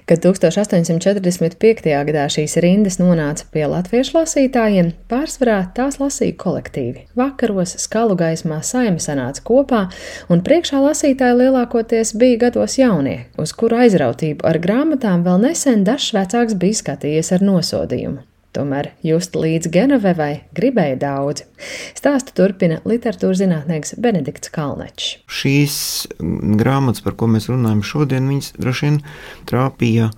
Kad 0.06 0.22
1845. 0.24 1.88
gadā 2.08 2.26
šīs 2.30 2.56
rindas 2.62 3.00
nonāca 3.00 3.48
pie 3.52 3.64
latviešu 3.70 4.18
lasītājiem, 4.18 4.92
pārsvarā 5.10 5.58
tās 5.76 5.98
lasīja 6.02 6.36
kolektīvi. 6.42 7.06
Vakaros 7.18 7.76
skalu 7.82 8.18
gaismā 8.18 8.60
saime 8.66 9.02
sanāca 9.02 9.42
kopā, 9.46 9.82
un 10.30 10.44
priekšā 10.46 10.84
lasītāji 10.84 11.40
lielākoties 11.42 12.14
bija 12.20 12.46
gados 12.46 12.78
jaunie, 12.78 13.18
uz 13.40 13.56
kuru 13.56 13.82
aizrautību 13.82 14.46
ar 14.46 14.62
grāmatām 14.62 15.26
vēl 15.26 15.42
nesen 15.48 15.84
dažs 15.88 16.14
vecāks 16.16 16.58
bija 16.60 16.82
skatījies 16.84 17.34
ar 17.34 17.46
nosodījumu. 17.50 18.22
Tomēr 18.56 18.90
just 19.04 19.36
līdz 19.36 19.68
Genovevai 19.72 20.46
gribēja 20.56 20.96
daudzi. 21.02 21.44
Stāstu 21.98 22.32
turpina 22.38 22.78
literatūras 22.88 23.42
zinātnieks 23.42 23.96
Benedikts 24.00 24.52
Kalnečs. 24.54 25.18
Šīs 25.28 25.76
grāmatas, 26.60 27.04
par 27.04 27.18
ko 27.20 27.28
mēs 27.28 27.50
runājam 27.52 27.84
šodien, 27.84 28.30
viņas 28.32 28.54
droši 28.56 28.88
vien 28.88 28.98
trāpīja 29.50 30.08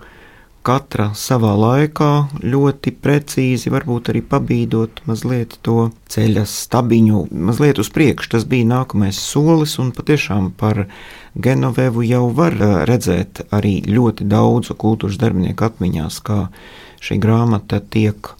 katra 0.68 1.08
savā 1.16 1.54
laikā, 1.56 2.10
ļoti 2.44 2.92
precīzi, 3.00 3.72
varbūt 3.72 4.10
arī 4.12 4.20
pabīdot 4.28 5.00
mazliet 5.08 5.56
to 5.64 5.88
ceļa 6.12 6.44
stabiņu, 6.48 7.22
mazliet 7.48 7.80
uz 7.80 7.88
priekšu. 7.94 8.34
Tas 8.34 8.44
bija 8.48 8.68
nākamais 8.68 9.16
solis, 9.16 9.78
un 9.80 9.94
patiešām 9.96 10.50
par 10.60 10.84
Genovevu 11.38 12.04
jau 12.04 12.26
var 12.34 12.56
redzēt 12.90 13.46
arī 13.54 13.78
ļoti 13.88 14.26
daudzu 14.28 14.76
kultūras 14.76 15.20
darbinieku 15.20 15.68
atmiņās, 15.68 16.20
kā 16.26 16.40
šī 17.04 17.16
grāmata 17.22 17.80
tiek 17.80 18.34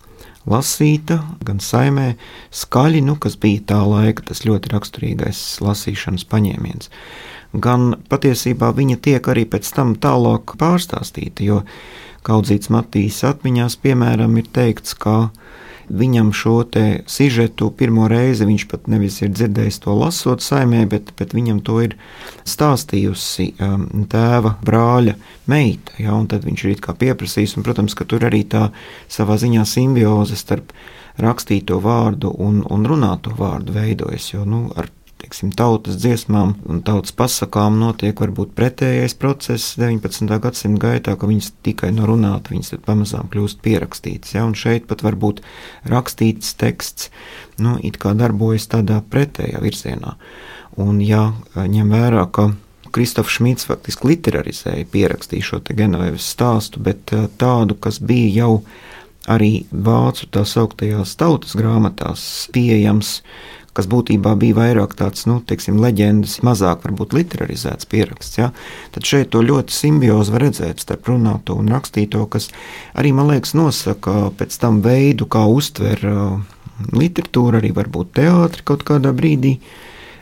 lasīta 0.49 1.21
gan 1.45 1.63
saimē, 1.65 2.11
skaļi, 2.55 3.03
nu, 3.07 3.17
kas 3.21 3.39
bija 3.41 3.65
tā 3.73 3.81
laika 3.89 4.27
tas 4.31 4.45
ļoti 4.49 4.73
raksturīgais 4.75 5.43
lasīšanas 5.65 6.27
paņēmiens. 6.29 6.93
Gan 7.57 7.95
patiesībā 8.13 8.75
viņa 8.77 8.99
tiek 9.05 9.29
arī 9.33 9.47
pēc 9.49 9.71
tam 9.77 9.95
tālāk 9.97 10.59
pārstāstīta, 10.61 11.47
jo 11.47 11.63
Kaudzīts 12.27 12.71
Matīs 12.73 13.23
atmiņās, 13.27 13.79
piemēram, 13.83 14.37
ir 14.41 14.49
teikts, 14.55 14.97
ka 14.99 15.29
viņam 15.89 16.33
šo 16.37 16.59
sižetu 17.09 17.71
pirmo 17.77 18.09
reizi 18.09 18.45
viņš 18.45 18.67
pat 18.69 18.89
nevis 18.93 19.21
ir 19.23 19.33
dzirdējis 19.33 19.81
to 19.85 19.95
lasot 19.97 20.45
saimē, 20.45 20.85
bet, 20.89 21.13
bet 21.17 21.33
viņam 21.35 21.63
to 21.65 21.81
ir 21.85 21.97
stāstījusi 22.45 23.55
um, 23.57 23.87
tēva 24.11 24.57
brāļa 24.65 25.17
meita. 25.49 25.97
Ja, 25.99 26.19
tad 26.29 26.45
viņš 26.45 26.65
ir 26.69 26.85
pieprasījis, 26.85 27.57
un, 27.57 27.67
protams, 27.67 27.97
ka 27.97 28.05
tur 28.05 28.29
arī 28.29 28.45
tā 28.45 28.69
savā 29.09 29.39
ziņā 29.41 29.65
simbioze 29.65 30.37
starp 30.37 30.75
rakstīto 31.19 31.81
vārdu 31.83 32.31
un, 32.39 32.63
un 32.69 32.87
runāto 32.87 33.33
vārdu 33.35 33.75
veidojas. 33.75 34.33
Jo 34.35 34.45
nu, 34.45 34.69
ar 34.77 34.91
teiksim, 35.19 35.51
tautas 35.57 35.99
dziesmām 36.01 36.55
un 36.71 36.83
tautas 36.87 37.15
pasakām 37.17 37.79
notiek 37.81 38.19
varbūt 38.23 38.55
pretējais 38.59 39.17
process 39.19 39.75
19. 39.81 40.31
gadsimta 40.43 40.83
gaitā, 40.85 41.17
ka 41.19 41.29
viņas 41.31 41.51
tikai 41.67 41.91
no 41.97 42.07
runāt, 42.09 42.51
viņas 42.53 42.79
pamazām 42.87 43.31
kļūst 43.33 43.63
pierakstītas. 43.65 44.37
Ja? 44.37 44.47
Un 44.49 44.55
šeit 44.59 44.87
pat 44.91 45.03
varbūt 45.07 45.43
rakstīts 45.91 46.55
teksts, 46.61 47.11
nu, 47.63 47.77
it 47.83 47.99
kā 48.03 48.15
darbojas 48.19 48.69
tādā 48.71 49.01
pretējā 49.11 49.63
virzienā. 49.65 50.15
Un 50.79 51.03
ja 51.03 51.33
ņem 51.59 51.91
vērā, 51.91 52.25
ka 52.31 52.53
Kristofs 52.95 53.37
Šmits 53.37 53.67
faktiski 53.69 54.13
literārizēja, 54.13 54.87
pierakstīja 54.93 55.45
šo 55.45 55.61
Genovēvas 55.67 56.31
stāstu, 56.35 56.81
bet 56.83 57.13
tādu, 57.41 57.77
kas 57.77 57.99
bija 58.01 58.31
jau 58.45 58.53
arī 59.29 59.67
vācu 59.71 60.29
tā 60.33 60.45
sauktajās 60.49 61.17
tautas 61.21 61.57
grāmatās 61.59 62.23
pieejams, 62.55 63.19
kas 63.79 63.87
būtībā 63.91 64.35
bija 64.41 64.57
vairāk 64.59 64.97
tāds, 64.99 65.23
nu, 65.31 65.39
teiksim, 65.47 65.79
leģendas, 65.79 66.41
mazāk 66.47 66.83
varbūt 66.83 67.15
literarizēts 67.15 67.87
pieraksts. 67.91 68.41
Ja? 68.41 68.51
Tad 68.95 69.07
šeit 69.07 69.31
to 69.35 69.45
ļoti 69.47 69.75
simbiozi 69.75 70.35
var 70.35 70.49
redzēt 70.49 70.83
starp 70.83 71.07
runāto 71.13 71.55
un 71.61 71.71
rakstīto, 71.71 72.25
kas 72.33 72.51
arī, 72.99 73.15
man 73.15 73.31
liekas, 73.31 73.55
nosaka 73.55 74.33
pēc 74.39 74.59
tam 74.59 74.83
veidu, 74.83 75.29
kā 75.31 75.45
uztver 75.47 76.03
literatūru, 76.95 77.61
arī 77.61 77.71
varbūt 77.77 78.17
teātri 78.19 78.67
kaut 78.67 78.83
kādā 78.89 79.15
brīdī, 79.15 79.59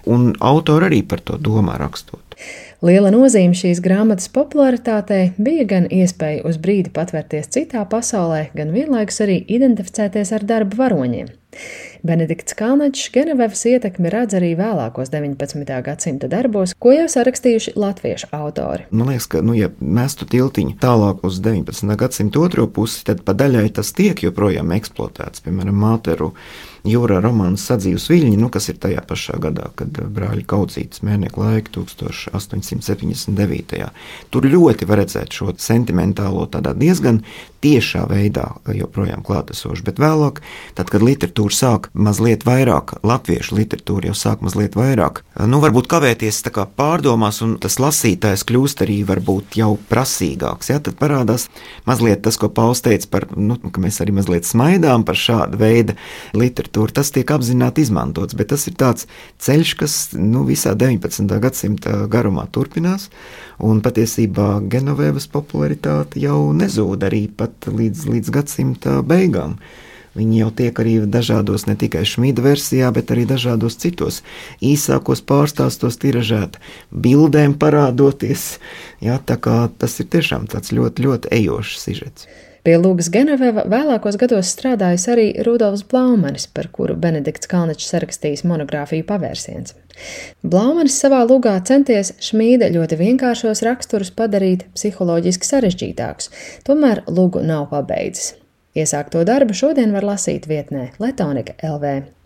un 0.07 0.35
autori 0.45 0.91
arī 0.91 1.01
par 1.09 1.25
to 1.25 1.41
domā 1.41 1.81
rakstot. 1.81 2.23
Liela 2.85 3.09
nozīme 3.09 3.57
šīs 3.57 3.81
grāmatas 3.81 4.29
popularitātei 4.29 5.31
bija 5.41 5.65
gan 5.71 5.87
iespēja 5.89 6.45
uz 6.45 6.59
brīdi 6.61 6.93
patvērties 6.93 7.49
citā 7.57 7.87
pasaulē, 7.89 8.51
gan 8.57 8.75
vienlaikus 8.77 9.23
arī 9.25 9.41
identificēties 9.49 10.35
ar 10.37 10.45
darba 10.45 10.85
varoņiem. 10.85 11.33
Benedikts 12.03 12.55
Kalnačs 12.55 13.11
Genevevas 13.13 13.65
ietekmi 13.69 14.11
redz 14.13 14.37
arī 14.37 14.53
vēlākos 14.59 15.11
19. 15.13 15.65
gadsimta 15.87 16.29
darbos, 16.31 16.75
ko 16.79 16.93
jau 16.95 17.07
sarakstījuši 17.11 17.77
latviešu 17.79 18.31
autori. 18.37 18.87
Man 18.91 19.13
liekas, 19.13 19.29
ka, 19.33 19.43
nu, 19.47 19.57
ja 19.57 19.71
mestu 19.81 20.29
tiltiņu 20.29 20.77
tālāk 20.83 21.25
uz 21.27 21.41
19. 21.45 21.97
gadsimta 21.99 22.43
otro 22.43 22.69
pusi, 22.69 23.05
tad 23.09 23.25
pa 23.27 23.37
daļai 23.37 23.69
tas 23.79 23.93
tiek 23.97 24.27
joprojām 24.27 24.75
eksploatēts, 24.77 25.45
piemēram, 25.47 25.77
Māteru 25.77 26.33
jūrā 26.87 27.19
romāns 27.23 27.67
Sadzīves 27.67 28.09
viļņi, 28.11 28.37
nu, 28.41 28.49
kas 28.53 28.69
ir 28.71 28.77
tajā 28.83 29.03
pašā 29.07 29.39
gadā, 29.43 29.67
kad 29.79 29.91
brāļi 29.91 30.45
Kaucītas 30.49 31.03
mēneša 31.07 31.41
laika 31.41 31.71
1879. 31.77 33.91
Tur 34.31 34.43
ļoti 34.47 34.85
var 34.89 34.97
redzēt 35.03 35.31
šo 35.37 35.47
sentimentālo 35.63 36.43
tādā 36.53 36.73
diezgan 36.79 37.17
tiešā 37.65 38.03
veidā 38.11 38.47
joprojām 38.77 39.23
klātesošu, 39.27 39.85
bet 39.87 39.97
vēlāk, 40.03 40.35
tad, 40.79 40.87
kad 40.93 41.01
literatūra 41.03 41.55
sāk 41.55 41.83
mazliet 41.97 42.45
vairāk, 42.47 42.99
latviešu 43.07 43.57
literatūra 43.57 44.11
jau 44.11 44.17
sāk 44.17 44.43
mazliet 44.45 44.77
vairāk, 44.77 45.23
nu, 45.49 45.61
varbūt 45.63 45.89
kavēties 45.91 46.43
kā 46.53 46.67
pārdomās, 46.79 47.41
un 47.45 47.57
tas 47.63 47.79
lasītājs 47.83 48.45
kļūst 48.47 48.83
arī 48.85 48.99
varbūt 49.09 49.57
jau 49.61 49.73
prasīgāks, 49.91 50.71
ja, 50.71 50.79
tad 50.85 50.99
parādās 51.01 51.49
mazliet 51.89 52.23
tas, 52.27 52.39
ko 52.41 52.51
Pauls 52.53 52.85
teica 52.85 53.09
par, 53.13 53.29
nu, 53.37 53.57
ka 53.59 53.83
mēs 53.83 54.01
arī 54.05 54.15
mazliet 54.19 54.49
smaidām 54.49 55.07
par 55.09 55.19
šādu 55.21 55.61
veidu 55.61 55.97
literatūru 56.37 56.95
tas 56.97 57.13
tiek 57.15 57.31
apzināti 57.33 57.87
izmantots, 57.87 58.37
bet 58.37 58.53
tas 58.53 58.67
ir 58.69 58.77
tāds 58.79 59.09
ceļš, 59.43 59.75
kas 59.81 59.97
nu, 60.17 60.45
visā 60.49 60.77
19. 60.77 61.27
gadsimta 61.43 62.05
garumā 62.13 62.47
turpinās, 62.53 63.09
un 63.59 63.81
patiesībā 63.85 64.61
Genovēvas 64.73 65.29
popularitāte 65.33 66.21
jau 66.23 66.53
nezūd 66.57 67.09
arī 67.09 67.27
pat 67.33 67.69
līdz, 67.71 68.07
līdz 68.13 68.33
gadsimta 68.39 69.01
beigām. 69.07 69.57
Viņi 70.17 70.41
jau 70.41 70.51
tiek 70.57 70.79
arī 70.81 70.97
dažādos, 71.13 71.67
ne 71.69 71.77
tikai 71.77 72.07
šmīda 72.09 72.45
versijā, 72.45 72.89
bet 72.97 73.13
arī 73.13 73.27
dažādos 73.29 73.77
citos 73.83 74.23
īsākos 74.65 75.21
pārstāstos 75.29 76.01
tiražēt, 76.01 76.57
bildēm 76.91 77.59
parādoties. 77.61 78.57
Jā, 79.05 79.21
tā 79.21 79.37
kā 79.37 79.67
tas 79.77 80.01
ir 80.01 80.09
tiešām 80.17 80.49
tāds 80.53 80.73
ļoti, 80.73 81.05
ļoti 81.05 81.33
ejošs 81.37 81.81
sižets. 81.85 82.29
Pie 82.67 82.75
Lūgas 82.83 83.07
Geneveva 83.15 83.63
vēlākos 83.71 84.17
gados 84.19 84.49
strādājis 84.51 85.05
arī 85.13 85.27
Rudolfs 85.47 85.85
Blaumanis, 85.87 86.49
par 86.51 86.67
kuru 86.75 86.97
Benedikts 86.99 87.47
Kalničs 87.47 87.93
sarakstījis 87.93 88.43
monogrāfiju 88.43 89.07
pavērsiens. 89.07 89.77
Blaumanis 90.43 90.97
savā 90.99 91.21
lugā 91.29 91.53
centies 91.69 92.11
šmīda 92.27 92.73
ļoti 92.75 92.99
vienkāršos 93.05 93.63
raksturus 93.69 94.11
padarīt 94.17 94.67
psiholoģiski 94.75 95.53
sarežģītākus, 95.53 96.33
tomēr 96.67 97.05
lugu 97.07 97.45
nav 97.47 97.69
pabeidzis. 97.71 98.35
Iesākto 98.77 99.23
darbu 99.25 99.55
šodien 99.57 99.95
var 99.97 100.05
lasīt 100.05 100.45
vietnē 100.51 100.91
Letonika 101.01 101.55
LV. 101.65 102.26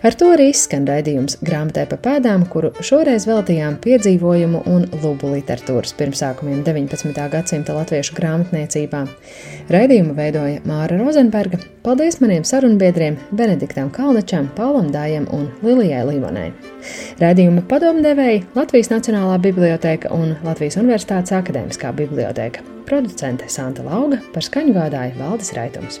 Ar 0.00 0.16
to 0.16 0.30
arī 0.32 0.48
izskan 0.50 0.86
raidījums 0.88 1.36
grāmatai 1.44 1.84
pa 1.90 1.98
pēdām, 2.00 2.46
kuru 2.48 2.70
šoreiz 2.84 3.26
veltījām 3.28 3.76
piedzīvojumu 3.84 4.62
un 4.70 4.86
lubu 5.02 5.32
literatūras 5.34 5.92
pirmsākumiem 5.98 6.62
19. 6.64 7.26
gadsimta 7.32 7.76
latviešu 7.76 8.16
grāmatniecībā. 8.16 9.02
Raidījumu 9.70 10.16
veidoja 10.16 10.62
Māra 10.68 10.96
Rozenberga. 11.00 11.60
Paldies 11.84 12.20
maniem 12.24 12.44
sarunbiedriem 12.48 13.18
Benediktam 13.36 13.92
Kalnačam, 13.92 14.48
Paulam 14.56 14.88
Dājam 14.94 15.28
un 15.36 15.48
Lilijai 15.64 16.02
Līvanai. 16.08 16.48
Raidījuma 17.20 17.66
padomdevēji 17.68 18.44
Latvijas 18.56 18.92
Nacionālā 18.92 19.36
biblioteka 19.44 20.12
un 20.16 20.34
Latvijas 20.46 20.80
Universitātes 20.80 21.36
akadēmiskā 21.36 21.92
biblioteka. 21.96 22.64
Producente 22.88 23.46
Santa 23.52 23.84
Lauga 23.86 24.18
par 24.34 24.48
skaņu 24.48 24.74
gādāja 24.80 25.16
Valdis 25.20 25.54
Raitums. 25.54 26.00